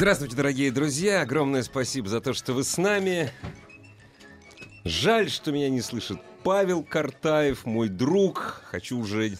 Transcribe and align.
Здравствуйте, 0.00 0.34
дорогие 0.34 0.70
друзья. 0.72 1.20
Огромное 1.20 1.62
спасибо 1.62 2.08
за 2.08 2.22
то, 2.22 2.32
что 2.32 2.54
вы 2.54 2.64
с 2.64 2.78
нами. 2.78 3.30
Жаль, 4.82 5.28
что 5.28 5.52
меня 5.52 5.68
не 5.68 5.82
слышит 5.82 6.18
Павел 6.42 6.82
Картаев, 6.82 7.66
мой 7.66 7.90
друг. 7.90 8.62
Хочу 8.70 8.98
уже 8.98 9.36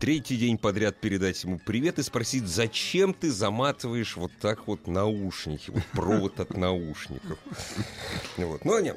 третий 0.00 0.36
день 0.36 0.58
подряд 0.58 1.00
передать 1.00 1.44
ему 1.44 1.60
привет 1.64 2.00
и 2.00 2.02
спросить, 2.02 2.48
зачем 2.48 3.14
ты 3.14 3.30
заматываешь 3.30 4.16
вот 4.16 4.32
так 4.40 4.66
вот 4.66 4.88
наушники, 4.88 5.70
вот 5.70 5.84
провод 5.92 6.40
от 6.40 6.56
наушников. 6.56 7.38
Вот. 8.38 8.64
Но 8.64 8.80
нет, 8.80 8.96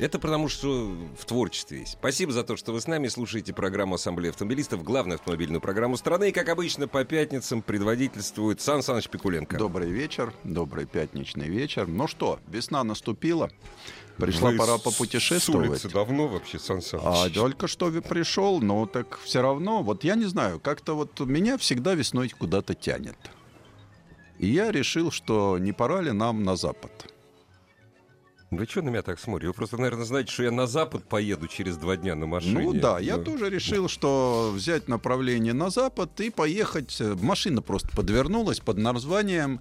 это 0.00 0.18
потому, 0.18 0.48
что 0.48 0.96
в 1.18 1.24
творчестве 1.26 1.80
есть. 1.80 1.92
Спасибо 1.92 2.32
за 2.32 2.42
то, 2.42 2.56
что 2.56 2.72
вы 2.72 2.80
с 2.80 2.86
нами 2.86 3.08
слушаете 3.08 3.52
программу 3.52 3.96
Ассамблеи 3.96 4.30
автомобилистов, 4.30 4.82
главную 4.82 5.16
автомобильную 5.16 5.60
программу 5.60 5.96
страны. 5.96 6.30
И, 6.30 6.32
как 6.32 6.48
обычно, 6.48 6.88
по 6.88 7.04
пятницам 7.04 7.60
предводительствует 7.60 8.60
Сан 8.60 8.82
Саныч 8.82 9.08
Пикуленко. 9.08 9.58
Добрый 9.58 9.90
вечер, 9.90 10.32
добрый 10.42 10.86
пятничный 10.86 11.48
вечер. 11.48 11.86
Ну 11.86 12.08
что, 12.08 12.40
весна 12.48 12.82
наступила. 12.82 13.50
Пришла 14.16 14.50
Вы 14.50 14.56
пора 14.56 14.78
попутешествовать. 14.78 15.66
С 15.66 15.70
улицы 15.84 15.88
давно 15.90 16.28
вообще, 16.28 16.58
Сан 16.58 16.80
Саныч? 16.80 17.04
А 17.04 17.30
только 17.30 17.68
что 17.68 17.90
пришел, 18.00 18.60
но 18.60 18.86
так 18.86 19.18
все 19.20 19.42
равно, 19.42 19.82
вот 19.82 20.04
я 20.04 20.14
не 20.14 20.26
знаю, 20.26 20.60
как-то 20.60 20.94
вот 20.94 21.20
меня 21.20 21.58
всегда 21.58 21.94
весной 21.94 22.30
куда-то 22.30 22.74
тянет. 22.74 23.18
И 24.38 24.46
я 24.46 24.72
решил, 24.72 25.10
что 25.10 25.58
не 25.58 25.72
пора 25.72 26.00
ли 26.00 26.12
нам 26.12 26.42
на 26.42 26.56
запад. 26.56 27.12
Вы 28.50 28.66
что 28.66 28.82
на 28.82 28.88
меня 28.88 29.02
так 29.02 29.20
смотрите? 29.20 29.48
Вы 29.48 29.54
просто, 29.54 29.76
наверное, 29.76 30.04
знаете, 30.04 30.32
что 30.32 30.42
я 30.42 30.50
на 30.50 30.66
запад 30.66 31.04
поеду 31.04 31.46
через 31.46 31.76
два 31.76 31.96
дня 31.96 32.16
на 32.16 32.26
машине. 32.26 32.58
Ну 32.60 32.72
да, 32.72 32.98
я 32.98 33.16
Ну, 33.16 33.24
тоже 33.24 33.48
решил, 33.48 33.88
что 33.88 34.50
взять 34.52 34.88
направление 34.88 35.52
на 35.52 35.70
запад 35.70 36.20
и 36.20 36.30
поехать. 36.30 37.00
э, 37.00 37.14
Машина 37.20 37.62
просто 37.62 37.88
подвернулась 37.94 38.58
под 38.58 38.78
названием 38.78 39.60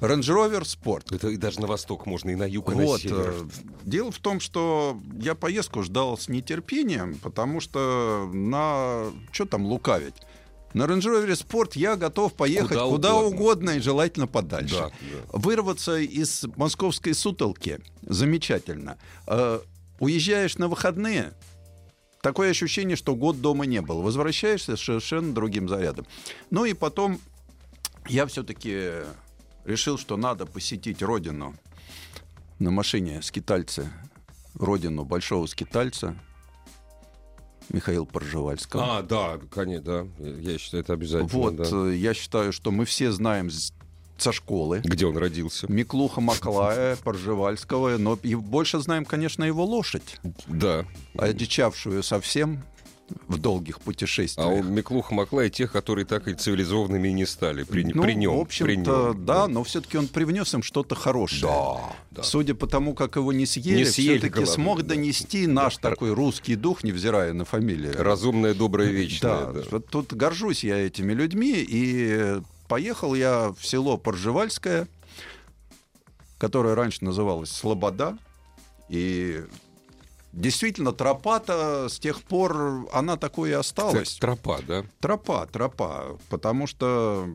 Range 0.00 0.20
Rover 0.20 0.62
Sport. 0.62 1.12
Это 1.16 1.28
и 1.30 1.36
даже 1.36 1.60
на 1.60 1.66
восток 1.66 2.06
можно, 2.06 2.30
и 2.30 2.36
на 2.36 2.44
юг, 2.44 2.70
и 2.70 2.74
на 2.76 2.84
Вот. 2.84 3.00
север. 3.00 3.34
э, 3.34 3.48
Дело 3.82 4.12
в 4.12 4.18
том, 4.20 4.38
что 4.38 4.96
я 5.20 5.34
поездку 5.34 5.82
ждал 5.82 6.16
с 6.16 6.28
нетерпением, 6.28 7.18
потому 7.18 7.58
что 7.60 8.30
на... 8.32 9.06
Что 9.32 9.44
там 9.44 9.66
лукавить? 9.66 10.14
На 10.74 10.82
Range 10.82 11.00
Rover 11.00 11.30
Sport 11.30 11.72
я 11.74 11.96
готов 11.96 12.34
поехать 12.34 12.68
Куда 12.78 12.84
куда, 12.86 13.14
угодно. 13.16 13.36
угодно. 13.36 13.70
и 13.70 13.80
желательно 13.80 14.26
подальше. 14.26 14.74
Да, 14.76 14.90
Вырваться 15.32 15.96
из 15.96 16.44
московской 16.56 17.14
сутолки 17.14 17.80
замечательно. 18.02 18.98
Э, 19.26 19.60
уезжаешь 19.98 20.58
на 20.58 20.68
выходные, 20.68 21.32
такое 22.20 22.50
ощущение, 22.50 22.96
что 22.96 23.14
год 23.14 23.40
дома 23.40 23.64
не 23.64 23.80
был. 23.80 24.02
Возвращаешься 24.02 24.76
с 24.76 24.80
совершенно 24.82 25.32
другим 25.32 25.68
зарядом. 25.68 26.06
Ну 26.50 26.64
и 26.66 26.74
потом 26.74 27.18
я 28.08 28.26
все-таки 28.26 28.90
решил, 29.64 29.98
что 29.98 30.16
надо 30.16 30.44
посетить 30.46 31.02
родину 31.02 31.54
на 32.58 32.70
машине 32.70 33.22
скитальца, 33.22 33.90
родину 34.54 35.04
большого 35.04 35.46
скитальца 35.46 36.14
Михаила 37.70 38.04
Поржевальского. 38.04 38.98
А, 38.98 39.02
да, 39.02 39.38
конечно, 39.50 40.06
да. 40.18 40.24
Я 40.40 40.58
считаю, 40.58 40.82
это 40.82 40.92
обязательно. 40.94 41.28
вот, 41.32 41.56
да. 41.56 41.64
э, 41.70 41.94
я 41.96 42.14
считаю, 42.14 42.52
что 42.52 42.70
мы 42.70 42.84
все 42.84 43.12
знаем 43.12 43.50
со 44.16 44.32
школы. 44.32 44.80
Где 44.84 45.06
он 45.06 45.16
родился? 45.16 45.70
Миклуха 45.70 46.20
Маклая, 46.20 46.96
Поржевальского, 47.04 47.98
но 47.98 48.18
и 48.22 48.34
больше 48.34 48.80
знаем, 48.80 49.04
конечно, 49.04 49.44
его 49.44 49.64
лошадь, 49.64 50.18
Да. 50.46 50.84
одичавшую 51.16 52.02
совсем 52.02 52.62
в 53.26 53.38
долгих 53.38 53.78
А 53.78 53.80
путешествиях. 53.80 54.48
он 54.48 54.72
Миклуха 54.72 55.14
Маклай 55.14 55.50
тех, 55.50 55.72
которые 55.72 56.04
так 56.04 56.28
и 56.28 56.34
цивилизованными 56.34 57.08
не 57.08 57.26
стали. 57.26 57.64
При, 57.64 57.84
ну, 57.84 58.02
при 58.02 58.14
нем. 58.14 58.36
в 58.36 58.40
общем-то, 58.40 59.12
нем, 59.12 59.24
да, 59.24 59.48
но 59.48 59.64
все-таки 59.64 59.98
он 59.98 60.08
привнес 60.08 60.52
им 60.54 60.62
что-то 60.62 60.94
хорошее. 60.94 61.52
Да, 61.52 61.96
да. 62.10 62.22
Судя 62.22 62.54
по 62.54 62.66
тому, 62.66 62.94
как 62.94 63.16
его 63.16 63.32
не 63.32 63.46
съели, 63.46 63.78
Не 63.78 63.84
съели, 63.84 64.18
все-таки 64.18 64.34
главное, 64.34 64.54
смог 64.54 64.82
да. 64.82 64.88
донести 64.94 65.46
наш 65.46 65.76
такой 65.76 66.12
русский 66.12 66.56
дух, 66.56 66.84
невзирая 66.84 67.32
на 67.32 67.44
фамилию. 67.44 67.94
Разумное, 67.96 68.54
доброе, 68.54 68.88
вечное. 68.88 69.46
Да, 69.46 69.52
да. 69.52 69.62
вот 69.70 69.86
тут 69.86 70.12
горжусь 70.12 70.64
я 70.64 70.76
этими 70.78 71.12
людьми, 71.12 71.54
и 71.56 72.40
поехал 72.68 73.14
я 73.14 73.54
в 73.58 73.66
село 73.66 73.96
Поржевальское, 73.96 74.88
которое 76.38 76.74
раньше 76.74 77.04
называлось 77.04 77.50
Слобода, 77.50 78.16
и 78.88 79.42
действительно 80.32 80.92
тропа-то 80.92 81.88
с 81.88 81.98
тех 81.98 82.22
пор 82.22 82.88
она 82.92 83.16
такой 83.16 83.50
и 83.50 83.54
осталась. 83.54 84.08
Кстати, 84.08 84.20
Тропа, 84.20 84.60
да? 84.66 84.84
Тропа, 85.00 85.46
тропа, 85.46 86.18
потому 86.28 86.66
что 86.66 87.28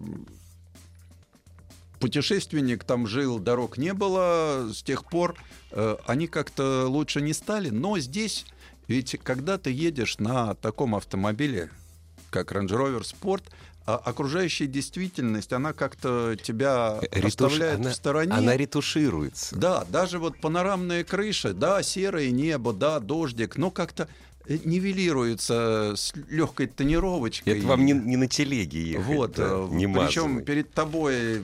путешественник 2.00 2.84
там 2.84 3.08
жил, 3.08 3.40
дорог 3.40 3.78
не 3.78 3.94
было, 3.94 4.70
с 4.74 4.84
тех 4.84 5.06
пор 5.06 5.36
э, 5.72 5.98
они 6.06 6.28
как-то 6.28 6.88
лучше 6.88 7.22
не 7.22 7.34
стали, 7.34 7.70
но 7.70 7.98
здесь 8.00 8.46
ведь 8.88 9.18
когда 9.24 9.58
ты 9.58 9.72
едешь 9.72 10.18
на 10.20 10.56
таком 10.56 10.96
автомобиле, 10.96 11.70
как 12.30 12.52
Range 12.52 12.68
Rover 12.68 13.02
Sport, 13.02 13.44
окружающая 13.86 14.68
действительность, 14.68 15.52
она 15.54 15.74
как-то 15.74 16.36
тебя 16.42 17.00
Ретуш- 17.12 17.28
оставляет 17.28 17.80
она- 17.80 17.90
в 17.92 17.94
стороне. 17.96 18.32
Она 18.34 18.56
ретушируется. 18.56 19.56
Да, 19.56 19.86
даже 19.90 20.20
вот 20.20 20.40
панорамные 20.40 21.04
крыши, 21.04 21.54
да, 21.54 21.84
серое 21.84 22.32
небо, 22.32 22.74
да, 22.74 23.00
дождик, 23.00 23.58
но 23.58 23.72
как-то 23.72 24.08
э, 24.48 24.58
нивелируется 24.66 25.94
с 25.96 26.14
легкой 26.30 26.68
тонировочкой. 26.68 27.60
Это 27.60 27.68
вам 27.68 27.86
не, 27.86 27.94
не 27.94 28.18
на 28.18 28.28
телеге 28.28 28.82
ехать. 28.92 29.06
Вот, 29.06 29.36
да, 29.36 29.48
э, 29.50 29.68
не 29.72 29.88
причем 29.88 30.44
перед 30.44 30.72
тобой 30.74 31.42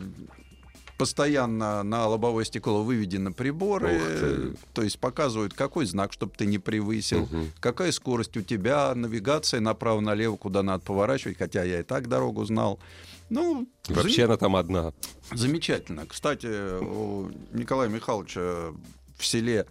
постоянно 1.00 1.82
на 1.82 2.08
лобовое 2.08 2.44
стекло 2.44 2.84
выведены 2.84 3.32
приборы, 3.32 4.54
то 4.74 4.82
есть 4.84 5.00
показывают, 5.00 5.54
какой 5.54 5.86
знак, 5.86 6.12
чтобы 6.12 6.34
ты 6.38 6.46
не 6.46 6.60
превысил, 6.60 7.22
Мгм. 7.22 7.52
какая 7.62 7.94
скорость 7.94 8.36
у 8.36 8.42
тебя, 8.42 8.94
навигация 8.94 9.62
направо-налево, 9.62 10.36
куда 10.36 10.62
надо 10.62 10.84
поворачивать, 10.84 11.38
хотя 11.38 11.64
я 11.64 11.80
и 11.80 11.84
так 11.84 12.10
дорогу 12.10 12.44
знал. 12.46 12.80
Ну, 13.30 13.68
Вообще 13.88 14.26
она 14.26 14.36
там 14.38 14.56
одна. 14.58 14.92
Замечательно. 15.32 16.06
Кстати, 16.06 16.48
у 16.84 17.32
Николая 17.54 17.88
Михайловича 17.88 18.74
в 19.18 19.26
селе 19.26 19.68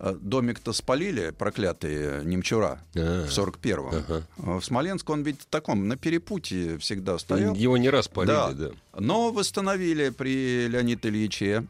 домик-то 0.00 0.72
спалили, 0.72 1.30
проклятые 1.30 2.24
немчура, 2.24 2.80
А, 2.96 3.26
в 3.26 3.30
41-м. 3.30 3.88
ага. 3.88 4.26
А 4.38 4.58
В 4.58 4.64
Смоленск 4.64 5.08
он 5.10 5.22
ведь 5.22 5.42
в 5.42 5.46
таком, 5.46 5.88
на 5.88 5.96
перепутье 5.96 6.78
всегда 6.78 7.18
стоял. 7.18 7.54
Его 7.54 7.76
не 7.76 7.90
раз 7.90 8.08
полили, 8.08 8.32
Да. 8.32 8.52
да. 8.52 8.70
Но 8.98 9.30
восстановили 9.30 10.08
при 10.10 10.66
Леониде 10.68 11.08
Ильиче. 11.08 11.66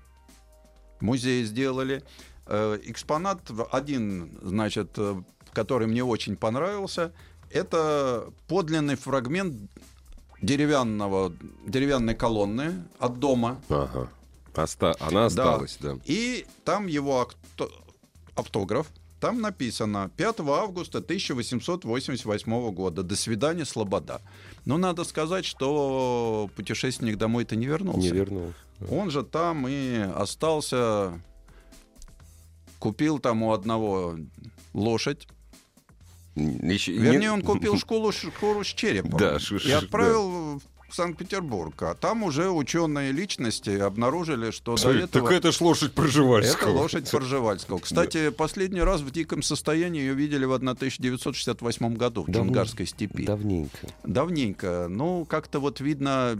Музей 1.00 1.44
сделали. 1.44 2.02
Э, 2.46 2.78
Экспонат 2.84 3.40
один, 3.72 4.30
значит, 4.42 4.90
э, 4.96 5.20
который 5.52 5.86
мне 5.88 6.04
очень 6.04 6.36
понравился, 6.36 7.12
это 7.50 8.30
подлинный 8.48 8.96
фрагмент 8.96 9.56
деревянного, 10.42 11.32
деревянной 11.66 12.14
колонны 12.14 12.84
от 12.98 13.18
дома. 13.18 13.60
Ага. 13.68 14.08
Оста- 14.54 14.94
Она 15.00 15.26
осталась, 15.26 15.78
да. 15.80 15.96
И 16.04 16.44
там 16.64 16.86
его 16.86 17.28
автограф. 18.34 18.86
Там 19.20 19.40
написано 19.42 20.10
5 20.16 20.40
августа 20.40 20.98
1888 20.98 22.70
года. 22.72 23.02
До 23.02 23.16
свидания, 23.16 23.64
Слобода. 23.66 24.20
Но 24.64 24.78
надо 24.78 25.04
сказать, 25.04 25.44
что 25.44 26.48
путешественник 26.56 27.18
домой-то 27.18 27.54
не 27.56 27.66
вернулся. 27.66 28.00
Не 28.00 28.08
вернулся. 28.10 28.54
Он 28.90 29.10
же 29.10 29.22
там 29.22 29.66
и 29.68 29.98
остался, 29.98 31.20
купил 32.78 33.18
там 33.18 33.42
у 33.42 33.52
одного 33.52 34.16
лошадь. 34.72 35.28
Еще- 36.34 36.92
Вернее, 36.92 37.18
не- 37.18 37.30
он 37.30 37.42
купил 37.42 37.76
школу, 37.78 38.12
шкуру 38.12 38.64
с 38.64 38.68
черепом 38.68 39.18
Да, 39.18 39.38
ш- 39.38 39.56
и 39.56 39.70
отправил 39.70 40.58
в 40.58 40.62
Санкт-Петербург. 40.94 41.80
А 41.82 41.94
там 41.94 42.22
уже 42.22 42.50
ученые 42.50 43.12
личности 43.12 43.70
обнаружили, 43.70 44.50
что 44.50 44.72
до 44.74 44.76
Смотри, 44.82 45.02
этого... 45.02 45.28
Так 45.28 45.38
это 45.38 45.52
ж 45.52 45.60
лошадь 45.60 45.92
Пржевальского. 45.92 46.70
Это 46.70 46.78
лошадь 46.78 47.10
Поржевальского. 47.10 47.78
Кстати, 47.78 48.30
последний 48.30 48.80
раз 48.82 49.00
в 49.00 49.10
диком 49.10 49.42
состоянии 49.42 50.00
ее 50.00 50.14
видели 50.14 50.44
в 50.44 50.52
1968 50.52 51.94
году 51.96 52.22
в 52.24 52.26
Давно- 52.26 52.46
Джунгарской 52.48 52.86
степи. 52.86 53.24
Давненько. 53.24 53.88
Давненько. 54.04 54.86
Ну, 54.88 55.24
как-то 55.24 55.60
вот 55.60 55.80
видно, 55.80 56.38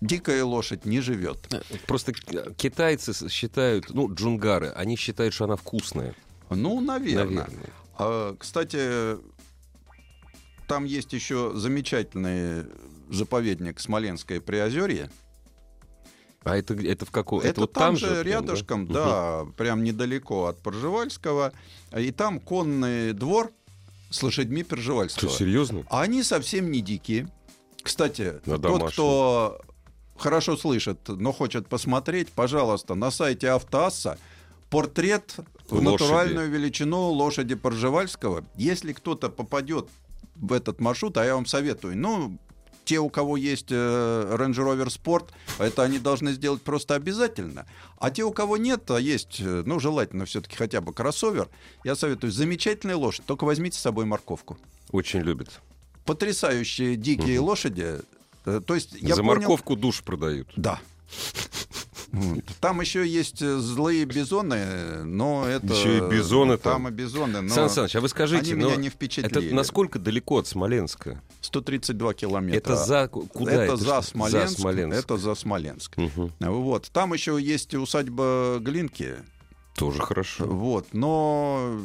дикая 0.00 0.44
лошадь 0.44 0.84
не 0.84 1.00
живет. 1.00 1.38
Просто 1.86 2.12
китайцы 2.12 3.28
считают, 3.28 3.90
ну, 3.90 4.12
джунгары, 4.12 4.68
они 4.68 4.96
считают, 4.96 5.34
что 5.34 5.44
она 5.44 5.56
вкусная. 5.56 6.14
Ну, 6.50 6.80
наверное. 6.80 7.44
Наверное. 7.44 7.70
А, 7.98 8.36
кстати, 8.38 9.16
там 10.66 10.84
есть 10.84 11.12
еще 11.12 11.52
замечательный 11.54 12.64
заповедник 13.14 13.80
Смоленское 13.80 14.40
Приозерье. 14.40 15.10
А 16.44 16.56
это, 16.56 16.74
это 16.74 17.06
в 17.06 17.10
каком? 17.10 17.40
Это, 17.40 17.60
вот 17.60 17.72
там, 17.72 17.96
же 17.96 18.08
же 18.16 18.22
прям, 18.24 18.42
рядышком, 18.44 18.80
Мгм. 18.82 18.92
да, 18.92 19.46
прям 19.56 19.84
недалеко 19.84 20.46
от 20.46 20.58
Пржевальского. 20.60 21.52
И 21.96 22.10
там 22.10 22.40
конный 22.40 23.12
двор 23.12 23.52
с 24.10 24.22
лошадьми 24.22 24.62
Что, 24.62 24.70
Пржевальского. 24.76 25.30
серьезно? 25.30 25.84
А 25.88 26.02
они 26.02 26.22
совсем 26.24 26.72
не 26.72 26.80
дикие. 26.80 27.28
Кстати, 27.82 28.40
На 28.44 28.54
тот, 28.54 28.60
домашнем. 28.62 28.88
кто 28.90 29.60
хорошо 30.16 30.56
слышит, 30.56 30.98
но 31.08 31.32
хочет 31.32 31.68
посмотреть, 31.68 32.28
пожалуйста, 32.30 32.94
на 32.94 33.10
сайте 33.10 33.48
Автоасса 33.50 34.18
портрет 34.68 35.36
в 35.68 35.74
Лошади. 35.74 35.90
натуральную 35.92 36.50
величину 36.50 37.08
лошади 37.10 37.54
Пржевальского. 37.54 38.44
Если 38.56 38.92
кто-то 38.92 39.28
попадет 39.28 39.86
в 40.36 40.52
этот 40.52 40.80
маршрут, 40.80 41.16
а 41.18 41.24
я 41.24 41.34
вам 41.34 41.46
советую, 41.46 41.96
ну, 41.96 42.36
те, 42.84 42.98
у 42.98 43.08
кого 43.08 43.36
есть 43.36 43.70
э, 43.70 43.74
Range 44.38 44.54
Rover 44.54 44.86
Sport, 44.88 45.28
это 45.58 45.82
они 45.82 45.98
должны 45.98 46.32
сделать 46.32 46.62
просто 46.62 46.94
обязательно. 46.94 47.66
А 47.98 48.10
те, 48.10 48.24
у 48.24 48.32
кого 48.32 48.56
нет, 48.56 48.90
а 48.90 48.98
есть, 49.00 49.40
э, 49.40 49.62
ну, 49.66 49.78
желательно 49.80 50.24
все-таки 50.24 50.56
хотя 50.56 50.80
бы 50.80 50.92
кроссовер, 50.92 51.48
я 51.84 51.94
советую, 51.94 52.32
замечательная 52.32 52.96
лошадь, 52.96 53.24
только 53.26 53.44
возьмите 53.44 53.78
с 53.78 53.82
собой 53.82 54.04
морковку 54.04 54.58
Очень 54.90 55.20
любят. 55.20 55.60
потрясающие 56.04 56.96
дикие 56.96 57.38
лошади. 57.40 58.00
Э, 58.44 58.60
То 58.66 58.74
есть 58.74 58.90
я 58.94 59.14
За 59.14 59.22
понял- 59.22 59.36
морковку 59.36 59.76
душ 59.76 60.02
продают. 60.02 60.48
Да. 60.56 60.80
Там 62.60 62.80
еще 62.80 63.06
есть 63.06 63.40
э, 63.40 63.56
злые 63.56 64.04
бизоны, 64.04 65.02
но 65.04 65.46
это... 65.46 65.66
Еще 65.66 65.98
и 65.98 66.00
бизоны 66.00 66.58
там. 66.58 66.84
там. 66.84 66.88
и 66.88 66.90
бизоны, 66.90 67.40
но 67.40 67.48
Сан 67.48 67.70
Саныч, 67.70 67.96
а 67.96 68.00
вы 68.00 68.08
скажите, 68.08 68.52
они 68.52 68.64
меня 68.64 68.76
не 68.76 68.90
впечатлили. 68.90 69.46
это 69.46 69.54
насколько 69.54 69.98
далеко 69.98 70.38
от 70.38 70.46
Смоленска? 70.46 71.22
132 71.40 72.14
километра. 72.14 72.58
Это 72.58 72.76
за 72.76 73.08
куда 73.08 73.52
это, 73.52 73.62
это? 73.62 73.76
за? 73.76 74.02
Смоленск, 74.02 74.48
За 74.56 74.60
Смоленск. 74.60 74.98
Это 74.98 75.16
за 75.16 75.34
Смоленск. 75.34 75.96
Мгм. 75.96 76.32
Вот. 76.40 76.90
Там 76.92 77.14
еще 77.14 77.38
есть 77.40 77.74
усадьба 77.74 78.58
Глинки. 78.60 79.16
Тоже 79.74 80.02
хорошо. 80.02 80.46
Вот. 80.46 80.88
Но 80.92 81.78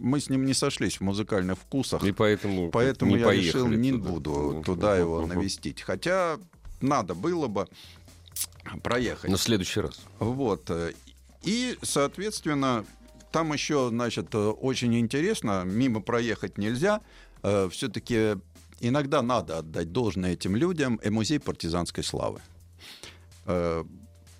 мы 0.00 0.18
с 0.18 0.30
ним 0.30 0.46
не 0.46 0.54
сошлись 0.54 0.96
в 0.96 1.00
музыкальных 1.02 1.58
вкусах. 1.58 2.02
И 2.02 2.12
поэтому, 2.12 2.70
Поэтому 2.70 3.16
не 3.16 3.20
я 3.20 3.32
решил, 3.32 3.66
не 3.66 3.92
туда. 3.92 4.10
буду 4.10 4.62
туда 4.64 4.96
его 4.96 5.26
навестить. 5.26 5.82
Хотя 5.82 6.38
надо 6.80 7.14
было 7.14 7.46
бы 7.46 7.68
проехать. 8.82 9.30
В 9.30 9.36
следующий 9.36 9.80
раз. 9.80 10.00
Вот. 10.18 10.70
э, 10.70 10.92
И, 11.42 11.78
соответственно, 11.82 12.84
там 13.32 13.52
еще, 13.52 13.88
значит, 13.90 14.34
э, 14.34 14.38
очень 14.38 14.98
интересно, 14.98 15.64
мимо 15.64 16.00
проехать 16.00 16.58
нельзя. 16.58 17.00
Все-таки 17.70 18.36
иногда 18.80 19.22
надо 19.22 19.58
отдать 19.58 19.92
должное 19.92 20.32
этим 20.32 20.56
людям 20.56 20.96
и 20.96 21.10
музей 21.10 21.38
партизанской 21.38 22.02
славы. 22.02 22.40
Э, 23.46 23.84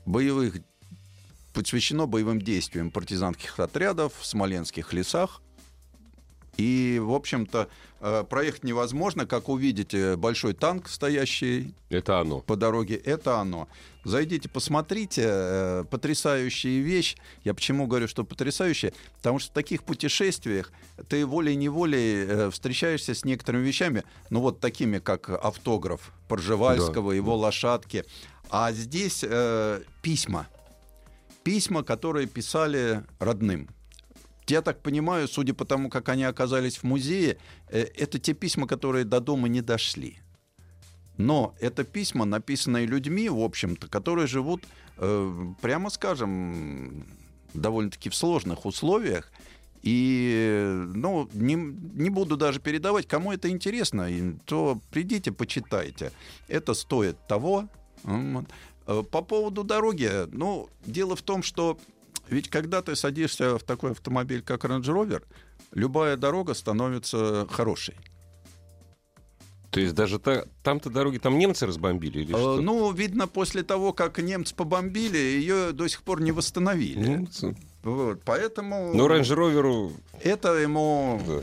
Боевых 0.06 0.56
посвящено 1.54 2.06
боевым 2.06 2.42
действиям 2.42 2.90
партизанских 2.90 3.58
отрядов 3.58 4.12
в 4.18 4.26
смоленских 4.26 4.92
лесах. 4.92 5.40
И, 6.56 7.00
в 7.02 7.12
общем-то, 7.12 7.68
э, 7.68 7.93
проехать 8.28 8.64
невозможно, 8.64 9.26
как 9.26 9.48
увидите 9.48 10.16
большой 10.16 10.52
танк, 10.54 10.88
стоящий 10.88 11.74
Это 11.88 12.20
оно. 12.20 12.40
по 12.40 12.56
дороге, 12.56 12.96
это 12.96 13.40
оно. 13.40 13.68
Зайдите, 14.04 14.50
посмотрите, 14.50 15.22
э, 15.24 15.84
потрясающая 15.90 16.80
вещь. 16.82 17.16
Я 17.42 17.54
почему 17.54 17.86
говорю, 17.86 18.06
что 18.06 18.24
потрясающая? 18.24 18.92
Потому 19.16 19.38
что 19.38 19.50
в 19.50 19.54
таких 19.54 19.82
путешествиях 19.82 20.72
ты 21.08 21.24
волей-неволей 21.24 22.26
э, 22.26 22.50
встречаешься 22.50 23.14
с 23.14 23.24
некоторыми 23.24 23.66
вещами, 23.66 24.04
ну 24.28 24.40
вот 24.40 24.60
такими, 24.60 24.98
как 24.98 25.30
автограф 25.30 26.12
Поржевальского, 26.28 27.12
Да, 27.12 27.16
его 27.16 27.34
лошадки. 27.36 28.04
А 28.50 28.72
здесь 28.72 29.24
э, 29.26 29.80
письма. 30.02 30.48
Письма, 31.42 31.82
которые 31.82 32.26
писали 32.26 33.04
родным. 33.18 33.68
Я 34.46 34.60
так 34.60 34.82
понимаю, 34.82 35.26
судя 35.28 35.54
по 35.54 35.64
тому, 35.64 35.88
как 35.88 36.08
они 36.08 36.24
оказались 36.24 36.78
в 36.78 36.84
музее, 36.84 37.38
э, 37.68 37.86
это 37.96 38.18
те 38.18 38.34
письма, 38.34 38.66
которые 38.66 39.04
до 39.04 39.20
дома 39.20 39.48
не 39.48 39.62
дошли. 39.62 40.18
Но 41.16 41.54
это 41.60 41.84
письма, 41.84 42.24
написанные 42.24 42.86
людьми, 42.86 43.28
в 43.28 43.40
общем-то, 43.40 43.88
которые 43.88 44.26
живут, 44.26 44.64
э, 44.98 45.52
прямо 45.62 45.90
скажем, 45.90 47.06
довольно-таки 47.54 48.10
в 48.10 48.14
сложных 48.14 48.66
условиях. 48.66 49.32
И, 49.82 50.82
ну, 50.94 51.28
не, 51.32 51.54
не 51.54 52.10
буду 52.10 52.36
даже 52.36 52.58
передавать, 52.58 53.06
кому 53.06 53.32
это 53.32 53.48
интересно, 53.50 54.08
то 54.44 54.80
придите, 54.90 55.30
почитайте. 55.30 56.10
Это 56.48 56.74
стоит 56.74 57.16
того. 57.28 57.68
Э, 58.86 59.02
По 59.10 59.22
поводу 59.22 59.64
дороги, 59.64 60.10
ну, 60.32 60.68
дело 60.84 61.16
в 61.16 61.22
том, 61.22 61.42
что 61.42 61.78
ведь 62.28 62.48
когда 62.50 62.82
ты 62.82 62.96
садишься 62.96 63.58
в 63.58 63.62
такой 63.62 63.92
автомобиль, 63.92 64.42
как 64.42 64.64
Range 64.64 64.82
Rover, 64.82 65.22
любая 65.72 66.16
дорога 66.16 66.54
становится 66.54 67.46
хорошей. 67.50 67.94
То 69.70 69.80
есть 69.80 69.94
даже 69.94 70.20
та- 70.20 70.44
там-то 70.62 70.88
дороги, 70.88 71.18
там 71.18 71.36
немцы 71.36 71.66
разбомбили 71.66 72.20
или 72.20 72.32
Э, 72.32 72.38
что? 72.38 72.60
Ну, 72.60 72.92
видно, 72.92 73.26
после 73.26 73.64
того, 73.64 73.92
как 73.92 74.18
немцы 74.20 74.54
побомбили, 74.54 75.18
ее 75.18 75.72
до 75.72 75.88
сих 75.88 76.02
пор 76.04 76.20
не 76.20 76.30
восстановили. 76.30 77.00
Немцы. 77.08 77.56
Вот, 77.82 78.22
поэтому 78.24 78.92
Ну, 78.94 79.08
Range 79.08 79.22
Rover, 79.22 79.92
это 80.22 80.54
ему 80.54 81.20
да. 81.26 81.40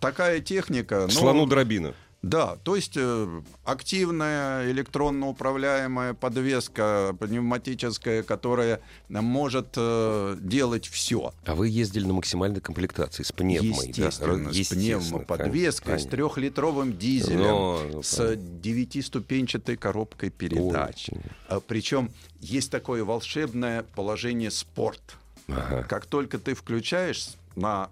такая 0.00 0.40
техника. 0.40 1.02
ну, 1.02 1.10
слону 1.10 1.46
дробина. 1.46 1.94
Да, 2.22 2.56
то 2.64 2.76
есть 2.76 2.92
э, 2.96 3.42
активная 3.64 4.70
электронно 4.70 5.28
управляемая 5.28 6.12
подвеска 6.12 7.16
пневматическая, 7.18 8.22
которая 8.22 8.80
может 9.08 9.68
э, 9.76 10.36
делать 10.38 10.86
все. 10.86 11.32
А 11.46 11.54
вы 11.54 11.68
ездили 11.68 12.04
на 12.04 12.12
максимальной 12.12 12.60
комплектации 12.60 13.22
с 13.22 13.32
пневмой, 13.32 13.72
да? 13.72 14.06
Естественно, 14.06 14.52
с 14.52 14.54
Естественно, 14.54 14.98
пневмоподвеской, 14.98 15.94
с 15.94 16.02
конечно. 16.02 16.10
трехлитровым 16.10 16.98
дизелем, 16.98 17.40
Ну, 17.40 17.78
ну, 17.92 18.02
с 18.02 18.16
понятно. 18.16 18.36
девятиступенчатой 18.60 19.76
коробкой 19.78 20.28
передач. 20.30 21.08
Очень. 21.08 21.62
Причем 21.66 22.10
есть 22.40 22.70
такое 22.70 23.02
волшебное 23.02 23.84
положение 23.94 24.50
спорт. 24.50 25.16
Ага. 25.48 25.84
Как 25.88 26.04
только 26.04 26.38
ты 26.38 26.54
включаешь 26.54 27.28
на 27.56 27.88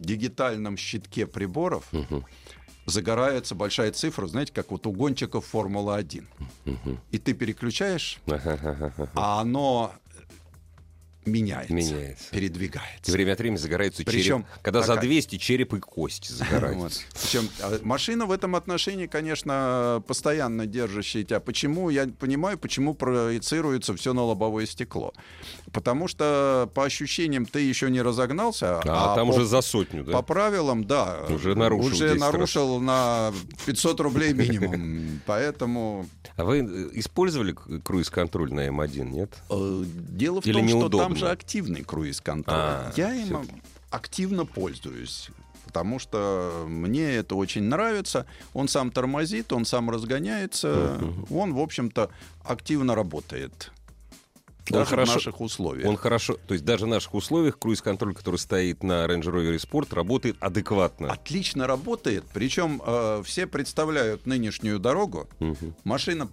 дигитальном 0.00 0.76
щитке 0.76 1.26
приборов, 1.26 1.84
Мгм. 1.92 2.24
Загорается 2.90 3.54
большая 3.54 3.92
цифра, 3.92 4.26
знаете, 4.26 4.52
как 4.52 4.70
вот 4.70 4.86
у 4.86 4.92
гонщиков 4.92 5.46
Формула-1. 5.46 6.24
Мгм. 6.64 7.00
И 7.10 7.18
ты 7.18 7.32
переключаешь, 7.32 8.18
а 9.14 9.40
оно 9.40 9.92
меняется, 11.26 11.72
Меняется. 11.72 12.24
И 12.30 12.34
передвигается. 12.34 13.12
время 13.12 13.32
от 13.32 13.38
времени 13.38 13.58
загорается 13.58 14.02
Причем 14.04 14.42
череп. 14.42 14.62
Когда 14.62 14.80
за 14.80 14.94
такая- 14.94 15.02
200 15.08 15.36
череп 15.38 15.74
и 15.74 15.78
кость 15.80 16.30
Вот. 16.30 16.38
загораются. 16.38 17.00
Причем 17.22 17.48
а, 17.62 17.78
машина 17.82 18.26
в 18.26 18.32
этом 18.32 18.56
отношении, 18.56 19.06
конечно, 19.06 20.02
постоянно 20.06 20.66
держащая 20.66 21.24
тебя. 21.24 21.40
Почему? 21.40 21.90
Я 21.90 22.06
понимаю, 22.06 22.58
почему 22.58 22.94
проецируется 22.94 23.94
все 23.94 24.12
на 24.12 24.22
лобовое 24.24 24.66
стекло. 24.66 25.12
Потому 25.72 26.08
что 26.08 26.70
по 26.74 26.84
ощущениям 26.84 27.46
ты 27.46 27.60
еще 27.60 27.90
не 27.90 28.02
разогнался, 28.02 28.80
А, 28.80 29.14
там 29.14 29.28
по, 29.28 29.34
уже 29.34 29.44
за 29.46 29.60
сотню, 29.60 30.04
да? 30.04 30.12
по 30.12 30.22
правилам, 30.22 30.84
да, 30.84 31.20
Уже 31.28 31.54
нарушил 31.54 31.86
уже 31.92 32.08
10 32.08 32.20
раз. 32.22 32.32
нарушил 32.32 32.80
на 32.80 33.32
500 33.66 34.00
рублей 34.00 34.32
минимум. 34.32 35.20
Поэтому 35.26 36.06
А 36.36 36.44
вы 36.44 36.58
э, 36.58 36.88
использовали 36.94 37.54
круиз-контроль 37.84 38.52
на 38.52 38.66
М1, 38.68 39.04
нет? 39.10 39.32
э, 39.50 39.82
дело 39.84 40.40
в 40.40 40.46
Или 40.46 40.54
том, 40.54 40.68
что 40.68 40.76
неудобно? 40.78 41.09
Там 41.10 41.16
же 41.18 41.28
активный 41.30 41.82
круиз-контроль. 41.84 42.56
А, 42.56 42.92
Я 42.96 43.14
им 43.14 43.46
активно 43.90 44.44
пользуюсь. 44.46 45.28
Потому 45.66 46.00
что 46.00 46.64
мне 46.66 47.12
это 47.14 47.36
очень 47.36 47.62
нравится. 47.62 48.26
Он 48.54 48.66
сам 48.66 48.90
тормозит, 48.90 49.52
он 49.52 49.64
сам 49.64 49.88
разгоняется. 49.88 51.00
Он, 51.30 51.54
в 51.54 51.60
общем-то, 51.60 52.10
активно 52.44 52.94
работает. 52.96 53.70
Он 54.72 54.78
Даже 54.78 54.90
хорошо- 54.90 55.12
в 55.12 55.14
наших 55.16 55.40
условиях. 55.40 55.88
Он 55.88 55.96
хорошо, 55.96 56.36
то 56.46 56.54
есть 56.54 56.64
даже 56.64 56.84
в 56.86 56.88
наших 56.88 57.14
условиях 57.14 57.58
круиз-контроль, 57.58 58.14
который 58.14 58.36
стоит 58.36 58.82
на 58.84 59.04
Range 59.06 59.22
Rover 59.22 59.56
Sport, 59.56 59.94
работает 59.94 60.36
адекватно. 60.40 61.10
Отлично 61.12 61.66
работает. 61.66 62.24
Причем 62.32 62.80
э, 62.84 63.22
все 63.24 63.46
представляют 63.48 64.26
нынешнюю 64.26 64.78
дорогу. 64.78 65.28
Мгм. 65.40 65.74
Машина, 65.84 66.28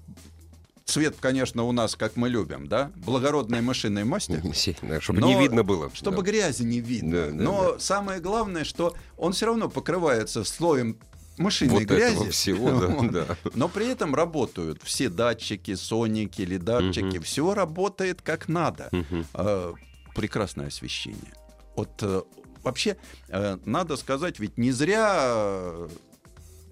цвет, 0.87 1.15
конечно, 1.19 1.63
у 1.63 1.71
нас, 1.71 1.95
как 1.95 2.15
мы 2.15 2.29
любим, 2.29 2.67
да, 2.67 2.91
благородной 2.95 3.61
машинной 3.61 4.03
масти. 4.05 4.41
Чтобы 4.99 5.21
не 5.21 5.39
видно 5.39 5.63
было. 5.63 5.91
Чтобы 5.93 6.23
грязи 6.23 6.63
не 6.63 6.79
видно. 6.79 7.27
Но 7.31 7.77
самое 7.77 8.19
главное, 8.19 8.63
что 8.63 8.95
он 9.17 9.33
все 9.33 9.45
равно 9.47 9.69
покрывается 9.69 10.43
слоем 10.43 10.97
мышиной 11.37 11.71
вот 11.73 11.83
грязи. 11.83 12.29
всего, 12.29 12.71
да, 12.71 12.87
Вот. 12.87 13.11
да. 13.11 13.25
Но 13.53 13.67
при 13.67 13.87
этом 13.87 14.15
работают 14.15 14.81
все 14.83 15.09
датчики, 15.09 15.75
соники, 15.75 16.41
лидарчики. 16.41 17.19
Все 17.19 17.53
работает 17.53 18.21
как 18.21 18.47
надо. 18.47 18.89
Э, 19.33 19.73
Прекрасное 20.15 20.67
освещение. 20.67 21.33
Вот 21.75 21.91
э, 22.01 22.23
вообще 22.63 22.97
э, 23.27 23.57
надо 23.65 23.97
сказать, 23.97 24.39
ведь 24.39 24.57
не 24.57 24.71
зря 24.71 25.13
э, 25.19 25.89